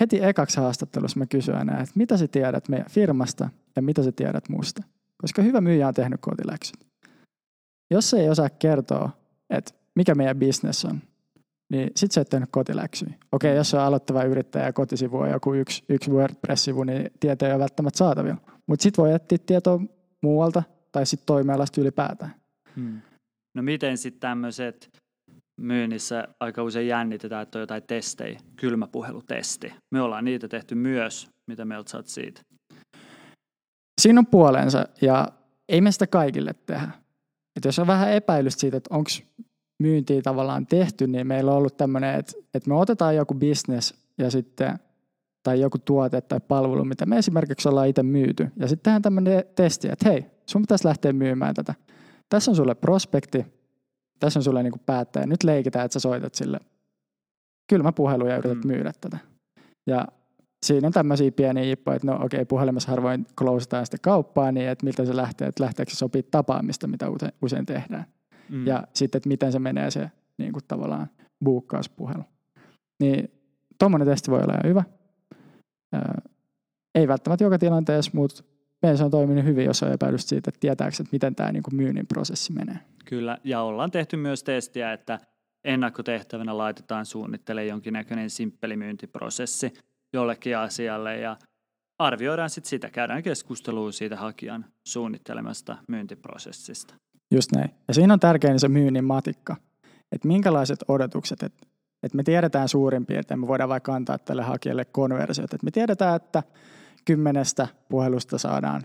heti 0.00 0.24
ekaksi 0.24 0.60
haastattelussa 0.60 1.18
mä 1.18 1.26
kysyn 1.26 1.56
aina, 1.56 1.80
että 1.80 1.92
mitä 1.94 2.16
sä 2.16 2.28
tiedät 2.28 2.68
meidän 2.68 2.90
firmasta 2.90 3.48
ja 3.76 3.82
mitä 3.82 4.02
sä 4.02 4.12
tiedät 4.12 4.48
musta. 4.48 4.82
Koska 5.22 5.42
hyvä 5.42 5.60
myyjä 5.60 5.88
on 5.88 5.94
tehnyt 5.94 6.20
kotiläksyt. 6.20 6.86
Jos 7.90 8.10
se 8.10 8.20
ei 8.20 8.28
osaa 8.28 8.50
kertoa 8.50 9.23
että 9.50 9.74
mikä 9.94 10.14
meidän 10.14 10.38
business 10.38 10.84
on, 10.84 11.00
niin 11.72 11.90
sit 11.96 12.12
sä 12.12 12.20
et 12.20 12.28
tehnyt 12.28 12.48
kotiläksyä. 12.52 13.08
Okei, 13.32 13.50
okay, 13.50 13.56
jos 13.56 13.74
on 13.74 13.80
aloittava 13.80 14.22
yrittäjä 14.22 14.64
ja 14.64 14.72
kotisivu 14.72 15.18
on 15.18 15.30
joku 15.30 15.54
yksi, 15.54 15.84
yksi 15.88 16.10
WordPress-sivu, 16.10 16.84
niin 16.84 17.10
tieto 17.20 17.46
ei 17.46 17.52
ole 17.52 17.60
välttämättä 17.60 17.98
saatavilla. 17.98 18.40
Mutta 18.66 18.82
sit 18.82 18.98
voi 18.98 19.12
etsiä 19.12 19.38
tietoa 19.46 19.80
muualta 20.22 20.62
tai 20.92 21.06
sitten 21.06 21.26
toimialasta 21.26 21.80
ylipäätään. 21.80 22.34
Hmm. 22.76 23.00
No 23.56 23.62
miten 23.62 23.98
sitten 23.98 24.20
tämmöiset 24.20 24.88
myynnissä 25.60 26.28
aika 26.40 26.62
usein 26.62 26.88
jännitetään, 26.88 27.42
että 27.42 27.58
on 27.58 27.60
jotain 27.60 27.82
testejä, 27.82 28.40
kylmäpuhelutesti. 28.56 29.74
Me 29.94 30.00
ollaan 30.00 30.24
niitä 30.24 30.48
tehty 30.48 30.74
myös. 30.74 31.28
Mitä 31.50 31.64
mieltä 31.64 31.90
saat 31.90 32.06
siitä? 32.06 32.40
Siinä 34.00 34.18
on 34.18 34.26
puolensa 34.26 34.88
ja 35.02 35.28
ei 35.68 35.80
me 35.80 35.92
sitä 35.92 36.06
kaikille 36.06 36.54
tehdä. 36.66 37.03
Et 37.56 37.64
jos 37.64 37.78
on 37.78 37.86
vähän 37.86 38.12
epäilystä 38.12 38.60
siitä, 38.60 38.76
että 38.76 38.94
onko 38.94 39.10
myyntiä 39.78 40.22
tavallaan 40.22 40.66
tehty, 40.66 41.06
niin 41.06 41.26
meillä 41.26 41.50
on 41.50 41.56
ollut 41.56 41.76
tämmöinen, 41.76 42.18
että, 42.18 42.32
että 42.54 42.68
me 42.68 42.74
otetaan 42.74 43.16
joku 43.16 43.34
business 43.34 43.94
ja 44.18 44.30
sitten 44.30 44.78
tai 45.42 45.60
joku 45.60 45.78
tuote 45.78 46.20
tai 46.20 46.40
palvelu, 46.48 46.84
mitä 46.84 47.06
me 47.06 47.18
esimerkiksi 47.18 47.68
ollaan 47.68 47.88
itse 47.88 48.02
myyty. 48.02 48.48
Ja 48.56 48.68
sitten 48.68 48.82
tehdään 48.82 49.02
tämmöinen 49.02 49.44
testi, 49.56 49.88
että 49.88 50.08
hei, 50.08 50.26
sun 50.46 50.62
pitäisi 50.62 50.86
lähteä 50.86 51.12
myymään 51.12 51.54
tätä. 51.54 51.74
Tässä 52.28 52.50
on 52.50 52.56
sulle 52.56 52.74
prospekti, 52.74 53.46
tässä 54.20 54.38
on 54.38 54.44
sulle 54.44 54.62
niin 54.62 54.80
päättäjä. 54.86 55.26
Nyt 55.26 55.42
leikitään, 55.42 55.84
että 55.84 55.92
sä 55.92 56.00
soitat 56.00 56.34
sille 56.34 56.60
kylmä 57.68 57.92
puhelu 57.92 58.26
ja 58.26 58.36
yrität 58.36 58.64
mm. 58.64 58.66
myydä 58.66 58.92
tätä. 59.00 59.18
Ja 59.86 60.08
siinä 60.64 60.86
on 60.86 60.92
tämmöisiä 60.92 61.32
pieniä 61.32 61.64
jippoja, 61.64 61.96
että 61.96 62.06
no 62.06 62.14
okei, 62.14 62.24
okay, 62.24 62.44
puhelimessa 62.44 62.90
harvoin 62.90 63.26
closetaan 63.38 63.86
sitä 63.86 63.98
kauppaa, 64.02 64.52
niin 64.52 64.68
että 64.68 64.84
miltä 64.84 65.04
se 65.04 65.16
lähtee, 65.16 65.48
että 65.48 65.64
lähteekö 65.64 65.92
se 65.92 65.96
sopii 65.96 66.22
tapaamista, 66.22 66.86
mitä 66.86 67.10
usein, 67.10 67.32
usein 67.42 67.66
tehdään. 67.66 68.04
Mm. 68.48 68.66
Ja 68.66 68.86
sitten, 68.94 69.18
että 69.18 69.28
miten 69.28 69.52
se 69.52 69.58
menee 69.58 69.90
se 69.90 70.10
niin 70.38 70.52
kuin 70.52 70.62
tavallaan 70.68 71.10
buukkauspuhelu. 71.44 72.22
Niin 73.00 73.30
tuommoinen 73.78 74.08
testi 74.08 74.30
voi 74.30 74.40
olla 74.40 74.52
ihan 74.52 74.68
hyvä. 74.68 74.84
Ää, 75.92 76.20
ei 76.94 77.08
välttämättä 77.08 77.44
joka 77.44 77.58
tilanteessa, 77.58 78.10
mutta 78.14 78.44
meidän 78.82 78.98
se 78.98 79.04
on 79.04 79.10
toiminut 79.10 79.44
hyvin, 79.44 79.64
jos 79.64 79.82
on 79.82 79.92
epäilys 79.92 80.28
siitä, 80.28 80.48
että 80.48 80.60
tietääkö, 80.60 80.96
että 81.00 81.12
miten 81.12 81.34
tämä 81.34 81.52
niin 81.52 81.62
kuin 81.62 81.76
myynnin 81.76 82.06
prosessi 82.06 82.52
menee. 82.52 82.78
Kyllä, 83.04 83.38
ja 83.44 83.60
ollaan 83.60 83.90
tehty 83.90 84.16
myös 84.16 84.42
testiä, 84.42 84.92
että 84.92 85.20
ennakkotehtävänä 85.64 86.58
laitetaan 86.58 87.06
suunnittelemaan 87.06 87.68
jonkinnäköinen 87.68 88.30
simppeli 88.30 88.76
myyntiprosessi 88.76 89.74
jollekin 90.14 90.58
asialle 90.58 91.16
ja 91.16 91.36
arvioidaan 91.98 92.50
sitten 92.50 92.68
sitä, 92.68 92.90
käydään 92.90 93.22
keskustelua 93.22 93.92
siitä 93.92 94.16
hakijan 94.16 94.64
suunnittelemasta 94.86 95.76
myyntiprosessista. 95.88 96.94
Just 97.30 97.52
näin. 97.52 97.70
Ja 97.88 97.94
siinä 97.94 98.12
on 98.12 98.20
tärkein 98.20 98.60
se 98.60 98.68
myynnin 98.68 99.04
matikka, 99.04 99.56
että 100.12 100.28
minkälaiset 100.28 100.78
odotukset, 100.88 101.42
että, 101.42 101.66
että 102.02 102.16
me 102.16 102.22
tiedetään 102.22 102.68
suurin 102.68 103.06
piirtein, 103.06 103.40
me 103.40 103.46
voidaan 103.46 103.68
vaikka 103.68 103.94
antaa 103.94 104.18
tälle 104.18 104.42
hakijalle 104.42 104.84
konversiot, 104.84 105.54
että 105.54 105.64
me 105.64 105.70
tiedetään, 105.70 106.16
että 106.16 106.42
kymmenestä 107.04 107.68
puhelusta 107.88 108.38
saadaan 108.38 108.82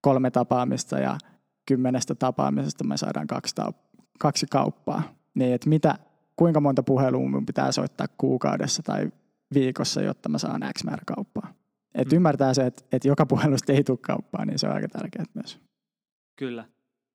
kolme 0.00 0.30
tapaamista 0.30 0.98
ja 0.98 1.18
kymmenestä 1.66 2.14
tapaamisesta 2.14 2.84
me 2.84 2.96
saadaan 2.96 3.26
kaksi, 3.26 3.54
taup- 3.60 4.04
kaksi 4.18 4.46
kauppaa. 4.50 5.02
Niin, 5.34 5.54
että 5.54 5.68
mitä, 5.68 5.94
kuinka 6.36 6.60
monta 6.60 6.82
puhelua 6.82 7.26
minun 7.26 7.46
pitää 7.46 7.72
soittaa 7.72 8.06
kuukaudessa 8.18 8.82
tai 8.82 9.10
viikossa, 9.54 10.02
jotta 10.02 10.28
mä 10.28 10.38
saan 10.38 10.62
X 10.78 10.84
määrä 10.84 11.02
kauppaa. 11.06 11.54
Et 11.94 12.10
mm. 12.10 12.16
ymmärtää 12.16 12.54
se, 12.54 12.66
että, 12.66 12.84
että 12.92 13.08
joka 13.08 13.26
puhelusta 13.26 13.72
ei 13.72 13.84
tule 13.84 13.98
kauppaa, 13.98 14.44
niin 14.44 14.58
se 14.58 14.66
on 14.66 14.74
aika 14.74 14.88
tärkeää 14.88 15.24
myös. 15.34 15.58
Kyllä, 16.38 16.64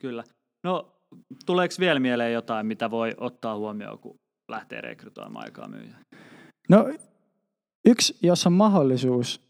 kyllä. 0.02 0.24
No, 0.64 1.02
tuleeko 1.46 1.76
vielä 1.80 2.00
mieleen 2.00 2.34
jotain, 2.34 2.66
mitä 2.66 2.92
voi 2.92 3.16
ottaa 3.18 3.56
huomioon, 3.58 4.00
kun 4.00 4.16
lähtee 4.52 4.82
rekrytoimaan 4.82 5.46
aikaa 5.46 5.68
myyjää? 5.68 6.00
No, 6.70 6.90
yksi, 7.86 8.18
jos 8.22 8.48
on 8.48 8.54
mahdollisuus, 8.54 9.42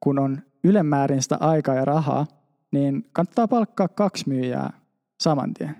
kun 0.00 0.18
on 0.18 0.42
ylemmäärin 0.64 1.22
sitä 1.22 1.36
aikaa 1.40 1.74
ja 1.74 1.84
rahaa, 1.84 2.26
niin 2.72 3.04
kannattaa 3.12 3.48
palkkaa 3.48 3.88
kaksi 3.88 4.28
myyjää 4.28 4.80
saman 5.22 5.54
tien. 5.54 5.76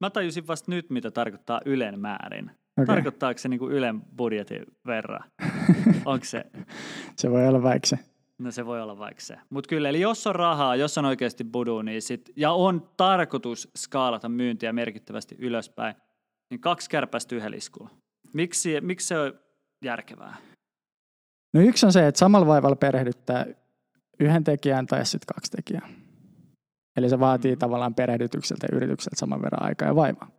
Mä 0.00 0.10
tajusin 0.10 0.46
vasta 0.46 0.70
nyt, 0.70 0.90
mitä 0.90 1.10
tarkoittaa 1.10 1.60
ylen 1.64 2.00
määrin. 2.00 2.50
Okay. 2.78 2.86
Tarkoittaako 2.94 3.38
se 3.38 3.48
niin 3.48 3.58
kuin 3.58 3.72
Ylen 3.72 4.00
budjetin 4.16 4.64
verran? 4.86 5.30
Onko 6.04 6.24
se? 6.24 6.44
se 7.16 7.30
voi 7.30 7.48
olla 7.48 7.62
vaikka 7.62 7.86
se. 7.86 7.98
No 8.38 8.50
se 8.50 8.66
voi 8.66 8.82
olla 8.82 8.98
vaikka 8.98 9.20
se. 9.20 9.36
Mutta 9.50 9.68
kyllä, 9.68 9.88
eli 9.88 10.00
jos 10.00 10.26
on 10.26 10.34
rahaa, 10.34 10.76
jos 10.76 10.98
on 10.98 11.04
oikeasti 11.04 11.44
budu, 11.44 11.82
niin 11.82 12.02
sit, 12.02 12.30
ja 12.36 12.52
on 12.52 12.90
tarkoitus 12.96 13.70
skaalata 13.76 14.28
myyntiä 14.28 14.72
merkittävästi 14.72 15.36
ylöspäin, 15.38 15.94
niin 16.50 16.60
kaksi 16.60 16.90
kärpästä 16.90 17.36
yhdellä 17.36 17.56
iskulla. 17.56 17.90
Miksi, 18.32 18.80
miksi 18.80 19.06
se 19.06 19.18
on 19.18 19.32
järkevää? 19.84 20.36
No 21.54 21.60
yksi 21.60 21.86
on 21.86 21.92
se, 21.92 22.06
että 22.06 22.18
samalla 22.18 22.46
vaivalla 22.46 22.76
perehdyttää 22.76 23.46
yhden 24.20 24.44
tekijän 24.44 24.86
tai 24.86 25.06
sitten 25.06 25.34
kaksi 25.34 25.50
tekijää. 25.50 25.88
Eli 26.96 27.08
se 27.08 27.20
vaatii 27.20 27.54
mm. 27.54 27.58
tavallaan 27.58 27.94
perehdytykseltä 27.94 28.66
ja 28.70 28.76
yritykseltä 28.76 29.16
saman 29.16 29.42
verran 29.42 29.62
aikaa 29.62 29.88
ja 29.88 29.96
vaivaa. 29.96 30.30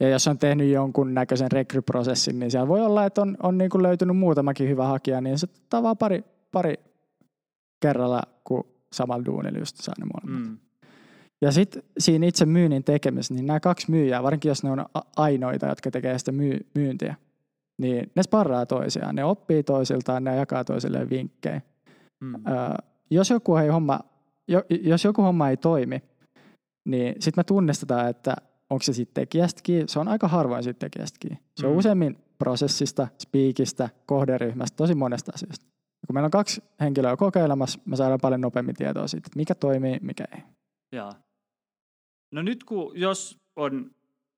Ja 0.00 0.08
jos 0.08 0.28
on 0.28 0.38
tehnyt 0.38 0.70
jonkun 0.70 1.14
näköisen 1.14 1.52
rekryprosessin, 1.52 2.38
niin 2.38 2.50
siellä 2.50 2.68
voi 2.68 2.80
olla, 2.80 3.04
että 3.04 3.22
on, 3.22 3.36
on 3.42 3.58
niin 3.58 3.70
kuin 3.70 3.82
löytynyt 3.82 4.16
muutamakin 4.16 4.68
hyvä 4.68 4.86
hakija, 4.86 5.20
niin 5.20 5.38
se 5.38 5.46
tavaa 5.68 5.94
pari, 5.94 6.24
pari 6.52 6.74
kerralla, 7.82 8.22
kun 8.44 8.64
samalla 8.92 9.24
duunilla 9.24 9.58
just 9.58 9.76
saa 9.76 9.94
ne 9.98 10.06
molemmat. 10.14 10.50
Mm. 10.50 10.58
Ja 11.42 11.52
sitten 11.52 11.82
siinä 11.98 12.26
itse 12.26 12.46
myynnin 12.46 12.84
tekemisessä, 12.84 13.34
niin 13.34 13.46
nämä 13.46 13.60
kaksi 13.60 13.90
myyjää, 13.90 14.22
varsinkin 14.22 14.48
jos 14.48 14.64
ne 14.64 14.70
on 14.70 14.86
ainoita, 15.16 15.66
jotka 15.66 15.90
tekee 15.90 16.18
sitä 16.18 16.32
myy- 16.32 16.66
myyntiä, 16.74 17.14
niin 17.80 18.10
ne 18.14 18.22
sparraa 18.22 18.66
toisiaan, 18.66 19.14
ne 19.14 19.24
oppii 19.24 19.62
toisiltaan, 19.62 20.24
ne 20.24 20.36
jakaa 20.36 20.64
toisilleen 20.64 21.10
vinkkejä. 21.10 21.62
Mm. 22.20 22.34
Öö, 22.34 22.74
jos, 23.10 23.30
joku 23.30 23.56
ei 23.56 23.68
homma, 23.68 24.00
jo, 24.48 24.62
jos 24.82 25.04
joku 25.04 25.22
homma 25.22 25.50
ei 25.50 25.56
toimi, 25.56 26.02
niin 26.88 27.14
sitten 27.20 27.40
me 27.40 27.44
tunnistetaan, 27.44 28.10
että 28.10 28.36
onko 28.70 28.82
se 28.82 28.92
sitten 28.92 29.22
tekijästäkin, 29.22 29.88
se 29.88 29.98
on 29.98 30.08
aika 30.08 30.28
harvoin 30.28 30.62
sitten 30.62 30.90
tekijästäkin. 30.90 31.38
Se 31.56 31.66
on 31.66 31.72
mm. 31.72 31.78
useimmin 31.78 32.18
prosessista, 32.38 33.08
spiikistä, 33.18 33.88
kohderyhmästä, 34.06 34.76
tosi 34.76 34.94
monesta 34.94 35.32
asiasta. 35.34 35.66
Ja 36.02 36.06
kun 36.06 36.14
meillä 36.14 36.26
on 36.26 36.30
kaksi 36.30 36.62
henkilöä 36.80 37.16
kokeilemassa, 37.16 37.80
me 37.84 37.96
saadaan 37.96 38.20
paljon 38.22 38.40
nopeammin 38.40 38.74
tietoa 38.74 39.08
siitä, 39.08 39.30
mikä 39.36 39.54
toimii, 39.54 39.98
mikä 40.02 40.24
ei. 40.36 40.42
Jaa. 40.92 41.12
No 42.32 42.42
nyt 42.42 42.64
kun, 42.64 42.92
jos 42.94 43.38
on 43.56 43.90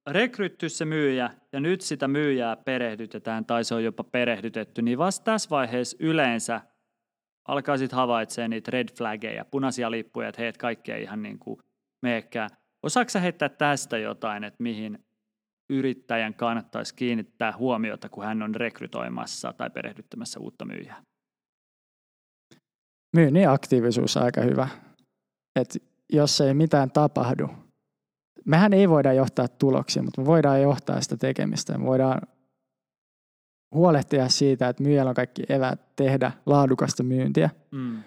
rekrytty 0.07 0.69
se 0.69 0.85
myyjä 0.85 1.31
ja 1.53 1.61
nyt 1.61 1.81
sitä 1.81 2.09
myyjää 2.09 2.57
perehdytetään 2.57 3.45
tai 3.45 3.65
se 3.65 3.75
on 3.75 3.85
jopa 3.85 4.05
perehdytetty, 4.05 4.83
niin 4.83 4.99
vasta 4.99 5.25
tässä 5.25 5.51
vaiheessa 5.51 5.97
yleensä 6.01 6.61
alkaa 7.49 7.77
sitten 7.77 7.97
havaitsemaan 7.97 8.51
niitä 8.51 8.71
red 8.71 8.89
flaggeja, 8.99 9.45
punaisia 9.45 9.91
lippuja, 9.91 10.29
että 10.29 10.43
heet 10.43 10.57
kaikkea 10.57 10.97
ihan 10.97 11.23
niin 11.23 11.39
kuin 11.39 11.61
meekään. 12.03 12.51
Osaatko 12.83 13.19
heittää 13.21 13.49
tästä 13.49 13.99
jotain, 13.99 14.45
että 14.45 14.63
mihin 14.63 15.05
yrittäjän 15.71 16.35
kannattaisi 16.35 16.95
kiinnittää 16.95 17.57
huomiota, 17.57 18.09
kun 18.09 18.25
hän 18.25 18.43
on 18.43 18.55
rekrytoimassa 18.55 19.53
tai 19.53 19.71
perehdyttämässä 19.71 20.41
uutta 20.41 20.65
myyjää? 20.65 21.03
Myynnin 23.17 23.49
aktiivisuus 23.49 24.17
on 24.17 24.23
aika 24.23 24.41
hyvä. 24.41 24.69
Et 25.57 25.83
jos 26.13 26.41
ei 26.41 26.55
mitään 26.55 26.91
tapahdu, 26.91 27.49
mehän 28.45 28.73
ei 28.73 28.89
voida 28.89 29.13
johtaa 29.13 29.49
tuloksia, 29.49 30.03
mutta 30.03 30.21
me 30.21 30.27
voidaan 30.27 30.63
johtaa 30.63 31.01
sitä 31.01 31.17
tekemistä. 31.17 31.79
Me 31.79 31.87
voidaan 31.87 32.21
huolehtia 33.75 34.29
siitä, 34.29 34.69
että 34.69 34.83
myyjällä 34.83 35.09
on 35.09 35.15
kaikki 35.15 35.43
evät 35.49 35.97
tehdä 35.97 36.33
laadukasta 36.47 37.03
myyntiä. 37.03 37.51
Mm. 37.71 38.03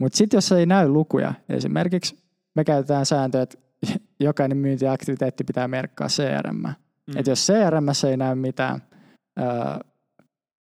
Mutta 0.00 0.16
sitten 0.16 0.36
jos 0.36 0.52
ei 0.52 0.66
näy 0.66 0.88
lukuja, 0.88 1.34
esimerkiksi 1.48 2.18
me 2.54 2.64
käytetään 2.64 3.06
sääntöä, 3.06 3.42
että 3.42 3.58
jokainen 4.20 4.58
myyntiaktiviteetti 4.58 5.44
pitää 5.44 5.68
merkkaa 5.68 6.08
CRM. 6.08 6.56
Mm. 6.56 7.16
Et 7.16 7.26
jos 7.26 7.46
CRM 7.46 7.86
ei 8.10 8.16
näy 8.16 8.34
mitään, 8.34 8.82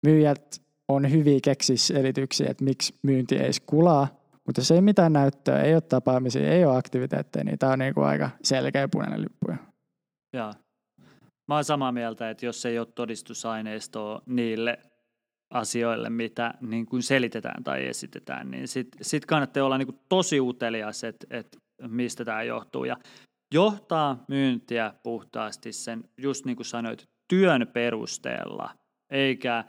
myyjät 0.05 0.61
on 0.87 1.11
hyviä 1.11 1.39
keksiä 1.43 1.77
selityksiä, 1.77 2.49
että 2.49 2.63
miksi 2.63 2.95
myynti 3.03 3.35
ei 3.35 3.51
kulaa, 3.65 4.07
mutta 4.45 4.61
jos 4.61 4.71
ei 4.71 4.81
mitään 4.81 5.13
näyttöä, 5.13 5.61
ei 5.61 5.73
ole 5.73 5.81
tapaamisia, 5.81 6.51
ei 6.51 6.65
ole 6.65 6.77
aktiviteetteja, 6.77 7.43
niin 7.43 7.59
tämä 7.59 7.71
on 7.71 7.79
niinku 7.79 8.01
aika 8.01 8.29
selkeä 8.43 8.87
punainen 8.87 9.21
lippu. 9.21 9.65
Joo. 10.33 10.53
Mä 11.47 11.55
oon 11.55 11.63
samaa 11.63 11.91
mieltä, 11.91 12.29
että 12.29 12.45
jos 12.45 12.65
ei 12.65 12.79
ole 12.79 12.87
todistusaineistoa 12.95 14.21
niille 14.25 14.79
asioille, 15.53 16.09
mitä 16.09 16.53
niin 16.61 16.85
kuin 16.85 17.03
selitetään 17.03 17.63
tai 17.63 17.87
esitetään, 17.87 18.51
niin 18.51 18.67
sitten 18.67 19.03
sit 19.03 19.25
kannattaa 19.25 19.63
olla 19.63 19.77
niin 19.77 19.87
kuin 19.87 19.99
tosi 20.09 20.39
utelias, 20.39 21.03
että, 21.03 21.27
että 21.29 21.57
mistä 21.87 22.25
tämä 22.25 22.43
johtuu. 22.43 22.85
Ja 22.85 22.97
johtaa 23.53 24.23
myyntiä 24.27 24.93
puhtaasti 25.03 25.73
sen, 25.73 26.09
just 26.17 26.45
niin 26.45 26.55
kuin 26.55 26.65
sanoit, 26.65 27.09
työn 27.27 27.67
perusteella, 27.73 28.69
eikä 29.09 29.63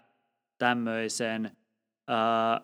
tämmöisen 0.58 1.56
ää, 2.08 2.60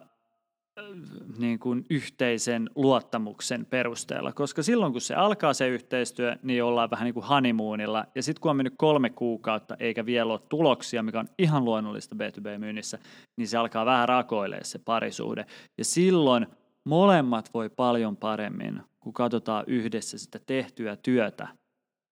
niin 1.38 1.58
kuin 1.58 1.86
yhteisen 1.90 2.70
luottamuksen 2.74 3.66
perusteella, 3.66 4.32
koska 4.32 4.62
silloin 4.62 4.92
kun 4.92 5.00
se 5.00 5.14
alkaa 5.14 5.54
se 5.54 5.68
yhteistyö, 5.68 6.36
niin 6.42 6.64
ollaan 6.64 6.90
vähän 6.90 7.04
niin 7.04 7.14
kuin 7.14 7.26
honeymoonilla, 7.26 8.06
ja 8.14 8.22
sitten 8.22 8.40
kun 8.40 8.50
on 8.50 8.56
mennyt 8.56 8.74
kolme 8.76 9.10
kuukautta 9.10 9.76
eikä 9.78 10.06
vielä 10.06 10.32
ole 10.32 10.40
tuloksia, 10.48 11.02
mikä 11.02 11.20
on 11.20 11.28
ihan 11.38 11.64
luonnollista 11.64 12.16
B2B-myynnissä, 12.16 12.98
niin 13.36 13.48
se 13.48 13.58
alkaa 13.58 13.86
vähän 13.86 14.08
rakoilee 14.08 14.64
se 14.64 14.78
parisuhde, 14.78 15.46
ja 15.78 15.84
silloin 15.84 16.46
molemmat 16.86 17.50
voi 17.54 17.68
paljon 17.68 18.16
paremmin, 18.16 18.80
kun 19.00 19.12
katsotaan 19.12 19.64
yhdessä 19.66 20.18
sitä 20.18 20.38
tehtyä 20.46 20.96
työtä, 20.96 21.48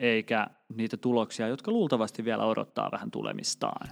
eikä 0.00 0.46
niitä 0.76 0.96
tuloksia, 0.96 1.48
jotka 1.48 1.70
luultavasti 1.70 2.24
vielä 2.24 2.44
odottaa 2.44 2.90
vähän 2.92 3.10
tulemistaan. 3.10 3.88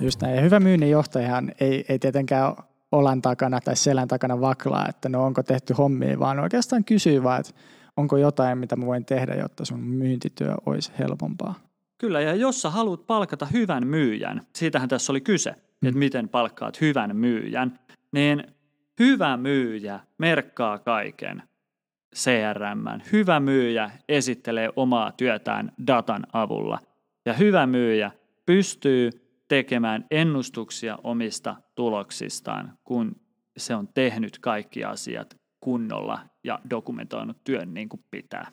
Just 0.00 0.22
näin. 0.22 0.42
Hyvä 0.42 0.60
myynnin 0.60 0.90
johtajahan 0.90 1.52
ei, 1.60 1.84
ei 1.88 1.98
tietenkään 1.98 2.54
olan 2.92 3.22
takana 3.22 3.60
tai 3.60 3.76
selän 3.76 4.08
takana 4.08 4.40
vaklaa, 4.40 4.88
että 4.88 5.08
no 5.08 5.24
onko 5.24 5.42
tehty 5.42 5.74
hommia, 5.78 6.18
vaan 6.18 6.38
oikeastaan 6.38 6.84
kysyy 6.84 7.22
vaan, 7.22 7.40
että 7.40 7.52
onko 7.96 8.16
jotain, 8.16 8.58
mitä 8.58 8.76
mä 8.76 8.86
voin 8.86 9.04
tehdä, 9.04 9.34
jotta 9.34 9.64
sun 9.64 9.80
myyntityö 9.80 10.54
olisi 10.66 10.92
helpompaa. 10.98 11.67
Kyllä, 11.98 12.20
ja 12.20 12.34
jos 12.34 12.62
sä 12.62 12.70
haluat 12.70 13.06
palkata 13.06 13.46
hyvän 13.46 13.86
myyjän, 13.86 14.46
siitähän 14.54 14.88
tässä 14.88 15.12
oli 15.12 15.20
kyse, 15.20 15.50
mm. 15.50 15.88
että 15.88 15.98
miten 15.98 16.28
palkkaat 16.28 16.80
hyvän 16.80 17.16
myyjän, 17.16 17.78
niin 18.12 18.44
hyvä 18.98 19.36
myyjä 19.36 20.00
merkkaa 20.18 20.78
kaiken 20.78 21.42
CRM. 22.16 23.00
Hyvä 23.12 23.40
myyjä 23.40 23.90
esittelee 24.08 24.70
omaa 24.76 25.12
työtään 25.12 25.72
datan 25.86 26.26
avulla. 26.32 26.78
Ja 27.26 27.32
hyvä 27.32 27.66
myyjä 27.66 28.10
pystyy 28.46 29.10
tekemään 29.48 30.06
ennustuksia 30.10 30.98
omista 31.04 31.56
tuloksistaan, 31.74 32.78
kun 32.84 33.16
se 33.56 33.74
on 33.74 33.88
tehnyt 33.88 34.38
kaikki 34.38 34.84
asiat 34.84 35.36
kunnolla 35.60 36.20
ja 36.44 36.58
dokumentoinut 36.70 37.36
työn 37.44 37.74
niin 37.74 37.88
kuin 37.88 38.04
pitää. 38.10 38.52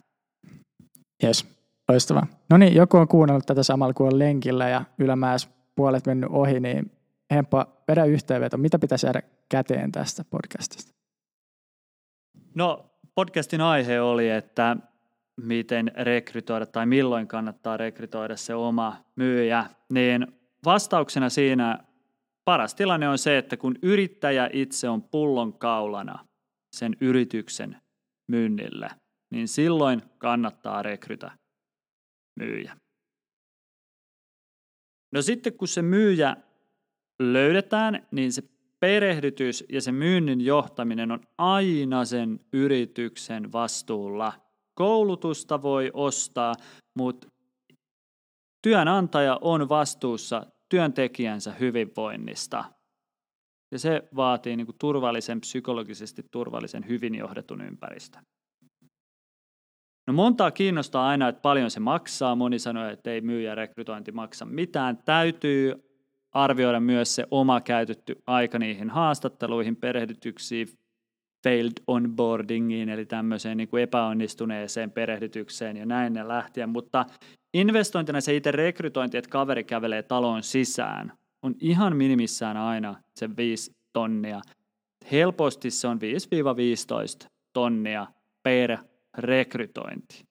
Yes, 1.23 1.54
loistavaa. 1.89 2.27
No 2.49 2.57
niin, 2.57 2.75
joku 2.75 2.97
on 2.97 3.07
kuunnellut 3.07 3.45
tätä 3.45 3.63
samalla 3.63 3.93
kuin 3.93 4.13
on 4.13 4.19
lenkillä 4.19 4.69
ja 4.69 4.85
ylämäessä 4.97 5.49
puolet 5.75 6.05
mennyt 6.05 6.29
ohi, 6.29 6.59
niin 6.59 6.91
Hemppa, 7.31 7.67
vedä 7.87 8.05
yhteenveto. 8.05 8.57
Mitä 8.57 8.79
pitäisi 8.79 9.05
jäädä 9.05 9.21
käteen 9.49 9.91
tästä 9.91 10.23
podcastista? 10.29 10.91
No, 12.55 12.85
podcastin 13.15 13.61
aihe 13.61 14.01
oli, 14.01 14.29
että 14.29 14.77
miten 15.41 15.91
rekrytoida 15.95 16.65
tai 16.65 16.85
milloin 16.85 17.27
kannattaa 17.27 17.77
rekrytoida 17.77 18.37
se 18.37 18.55
oma 18.55 18.97
myyjä, 19.15 19.65
niin 19.89 20.27
vastauksena 20.65 21.29
siinä 21.29 21.79
paras 22.45 22.75
tilanne 22.75 23.09
on 23.09 23.17
se, 23.17 23.37
että 23.37 23.57
kun 23.57 23.75
yrittäjä 23.81 24.49
itse 24.53 24.89
on 24.89 25.01
pullon 25.03 25.53
kaulana 25.53 26.25
sen 26.75 26.95
yrityksen 27.01 27.77
myynnille, 28.27 28.89
niin 29.31 29.47
silloin 29.47 30.01
kannattaa 30.17 30.83
rekrytä 30.83 31.31
myyjä. 32.35 32.77
No 35.11 35.21
sitten 35.21 35.53
kun 35.53 35.67
se 35.67 35.81
myyjä 35.81 36.37
löydetään, 37.19 38.07
niin 38.11 38.33
se 38.33 38.43
perehdytys 38.79 39.63
ja 39.69 39.81
se 39.81 39.91
myynnin 39.91 40.41
johtaminen 40.41 41.11
on 41.11 41.19
aina 41.37 42.05
sen 42.05 42.39
yrityksen 42.53 43.51
vastuulla. 43.51 44.33
Koulutusta 44.73 45.61
voi 45.61 45.91
ostaa, 45.93 46.53
mutta 46.97 47.27
työnantaja 48.61 49.39
on 49.41 49.69
vastuussa 49.69 50.45
työntekijänsä 50.69 51.51
hyvinvoinnista. 51.51 52.65
Ja 53.71 53.79
se 53.79 54.09
vaatii 54.15 54.55
niin 54.55 54.65
kuin 54.65 54.77
turvallisen, 54.79 55.41
psykologisesti 55.41 56.23
turvallisen, 56.31 56.87
hyvin 56.87 57.15
johdetun 57.15 57.61
ympäristön. 57.61 58.23
No 60.07 60.13
montaa 60.13 60.51
kiinnostaa 60.51 61.07
aina, 61.07 61.27
että 61.27 61.41
paljon 61.41 61.71
se 61.71 61.79
maksaa. 61.79 62.35
Moni 62.35 62.59
sanoo, 62.59 62.89
että 62.89 63.11
ei 63.11 63.21
myyjä 63.21 63.55
rekrytointi 63.55 64.11
maksa 64.11 64.45
mitään. 64.45 64.97
Täytyy 64.97 65.73
arvioida 66.31 66.79
myös 66.79 67.15
se 67.15 67.27
oma 67.31 67.61
käytetty 67.61 68.15
aika 68.27 68.59
niihin 68.59 68.89
haastatteluihin, 68.89 69.75
perehdytyksiin, 69.75 70.67
failed 71.43 71.73
onboardingiin, 71.87 72.89
eli 72.89 73.05
tämmöiseen 73.05 73.57
niin 73.57 73.67
kuin 73.67 73.83
epäonnistuneeseen 73.83 74.91
perehdytykseen 74.91 75.77
ja 75.77 75.85
näin 75.85 76.13
ne 76.13 76.27
lähtien. 76.27 76.69
Mutta 76.69 77.05
investointina 77.53 78.21
se 78.21 78.35
itse 78.35 78.51
rekrytointi, 78.51 79.17
että 79.17 79.29
kaveri 79.29 79.63
kävelee 79.63 80.03
taloon 80.03 80.43
sisään, 80.43 81.13
on 81.41 81.55
ihan 81.59 81.97
minimissään 81.97 82.57
aina 82.57 82.95
se 83.15 83.29
5 83.37 83.71
tonnia. 83.93 84.41
Helposti 85.11 85.71
se 85.71 85.87
on 85.87 85.99
5-15 87.23 87.27
tonnia 87.53 88.07
per 88.43 88.77
rekrytointi. 89.17 90.25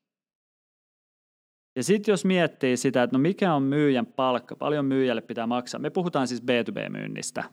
Ja 1.77 1.85
sitten 1.85 2.13
jos 2.13 2.25
miettii 2.25 2.77
sitä, 2.77 3.03
että 3.03 3.17
no 3.17 3.21
mikä 3.21 3.55
on 3.55 3.63
myyjän 3.63 4.07
palkka, 4.07 4.57
paljon 4.57 4.85
myyjälle 4.85 5.21
pitää 5.21 5.47
maksaa. 5.47 5.81
Me 5.81 5.91
puhutaan 5.91 6.29
siis 6.29 6.43
B2B-myynnistä. 6.43 7.45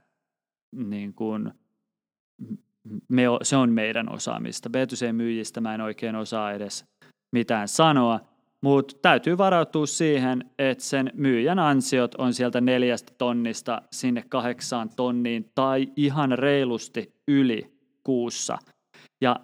Niin 0.76 1.14
kun 1.14 1.54
me, 3.08 3.24
se 3.42 3.56
on 3.56 3.72
meidän 3.72 4.12
osaamista. 4.14 4.70
B2C-myyjistä 4.70 5.62
mä 5.62 5.76
en 5.76 5.82
oikein 5.82 6.16
osaa 6.16 6.52
edes 6.52 6.86
mitään 7.32 7.68
sanoa, 7.68 8.20
mutta 8.62 8.96
täytyy 9.02 9.38
varautua 9.38 9.86
siihen, 9.86 10.52
että 10.60 10.84
sen 10.84 11.12
myyjän 11.14 11.60
ansiot 11.60 12.16
on 12.16 12.34
sieltä 12.34 12.62
neljästä 12.62 13.14
tonnista 13.18 13.82
sinne 13.92 14.24
kahdeksaan 14.30 14.90
tonniin 14.96 15.52
tai 15.56 15.88
ihan 15.96 16.32
reilusti 16.32 17.14
yli 17.28 17.74
kuussa. 18.04 18.58
Ja 19.22 19.40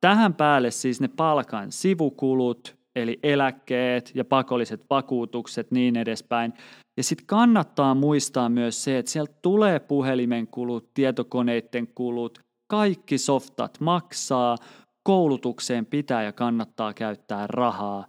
tähän 0.00 0.34
päälle 0.34 0.70
siis 0.70 1.00
ne 1.00 1.08
palkan 1.08 1.72
sivukulut, 1.72 2.76
eli 2.96 3.18
eläkkeet 3.22 4.12
ja 4.14 4.24
pakolliset 4.24 4.84
vakuutukset 4.90 5.70
niin 5.70 5.96
edespäin. 5.96 6.52
Ja 6.96 7.02
sitten 7.04 7.26
kannattaa 7.26 7.94
muistaa 7.94 8.48
myös 8.48 8.84
se, 8.84 8.98
että 8.98 9.10
sieltä 9.10 9.34
tulee 9.42 9.80
puhelimen 9.80 10.46
kulut, 10.46 10.94
tietokoneiden 10.94 11.88
kulut, 11.94 12.38
kaikki 12.66 13.18
softat 13.18 13.80
maksaa, 13.80 14.56
koulutukseen 15.02 15.86
pitää 15.86 16.22
ja 16.22 16.32
kannattaa 16.32 16.94
käyttää 16.94 17.46
rahaa 17.46 18.06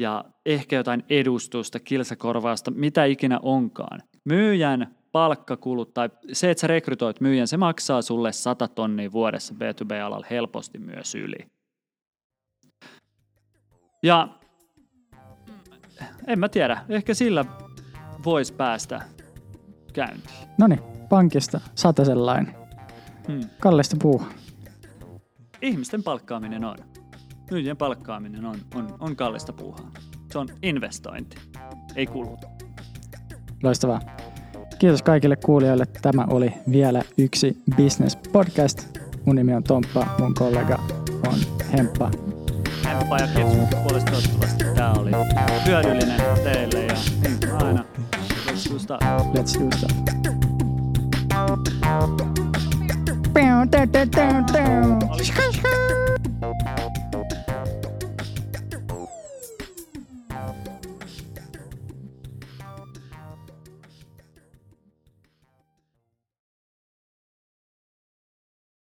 ja 0.00 0.24
ehkä 0.46 0.76
jotain 0.76 1.04
edustusta, 1.10 1.80
kilsakorvausta, 1.80 2.70
mitä 2.70 3.04
ikinä 3.04 3.38
onkaan. 3.42 4.00
Myyjän 4.24 4.94
palkkakulut 5.12 5.94
tai 5.94 6.10
se, 6.32 6.50
että 6.50 6.60
sä 6.60 6.66
rekrytoit 6.66 7.20
myyjän, 7.20 7.48
se 7.48 7.56
maksaa 7.56 8.02
sulle 8.02 8.32
100 8.32 8.68
tonnia 8.68 9.12
vuodessa 9.12 9.54
B2B-alalla 9.54 10.26
helposti 10.30 10.78
myös 10.78 11.14
yli. 11.14 11.46
Ja 14.02 14.28
en 16.26 16.38
mä 16.38 16.48
tiedä, 16.48 16.84
ehkä 16.88 17.14
sillä 17.14 17.44
voisi 18.24 18.52
päästä 18.52 19.02
käyntiin. 19.92 20.48
No 20.58 20.66
niin, 20.66 20.80
pankista 21.08 21.60
sellainen. 22.04 22.54
Hmm. 23.28 23.40
Kallista 23.60 23.96
puuha. 24.02 24.26
Ihmisten 25.62 26.02
palkkaaminen 26.02 26.64
on. 26.64 26.76
Myyjien 27.50 27.76
palkkaaminen 27.76 28.44
on, 28.44 28.56
on, 28.74 28.96
on 29.00 29.16
kallista 29.16 29.52
puuhaa. 29.52 29.90
Se 30.32 30.38
on 30.38 30.48
investointi, 30.62 31.36
ei 31.96 32.06
kuluta. 32.06 32.46
Loistavaa. 33.62 34.00
Kiitos 34.80 35.02
kaikille 35.02 35.36
kuulijoille. 35.36 35.86
Tämä 36.02 36.24
oli 36.30 36.52
vielä 36.70 37.02
yksi 37.18 37.62
Business 37.76 38.16
Podcast. 38.32 38.98
Mun 39.24 39.36
nimi 39.36 39.54
on 39.54 39.62
Tomppa, 39.62 40.06
mun 40.18 40.34
kollega 40.34 40.78
on 41.26 41.38
Hemppa. 41.72 42.10
Hemppa 42.84 43.16
ja 43.18 43.26
kiitos 43.26 43.78
puolesta 43.82 44.10
toivottavasti. 44.10 44.64
Tämä 44.74 44.92
oli 44.92 45.10
hyödyllinen 45.66 46.20
teille 46.44 46.86
ja 46.86 46.94
niin 47.22 47.52
aina. 47.62 47.84
Let's 48.46 48.72
do 48.72 48.78
stuff. 48.78 49.00
Let's 49.34 49.60
do 49.60 49.76
stuff. 49.76 50.10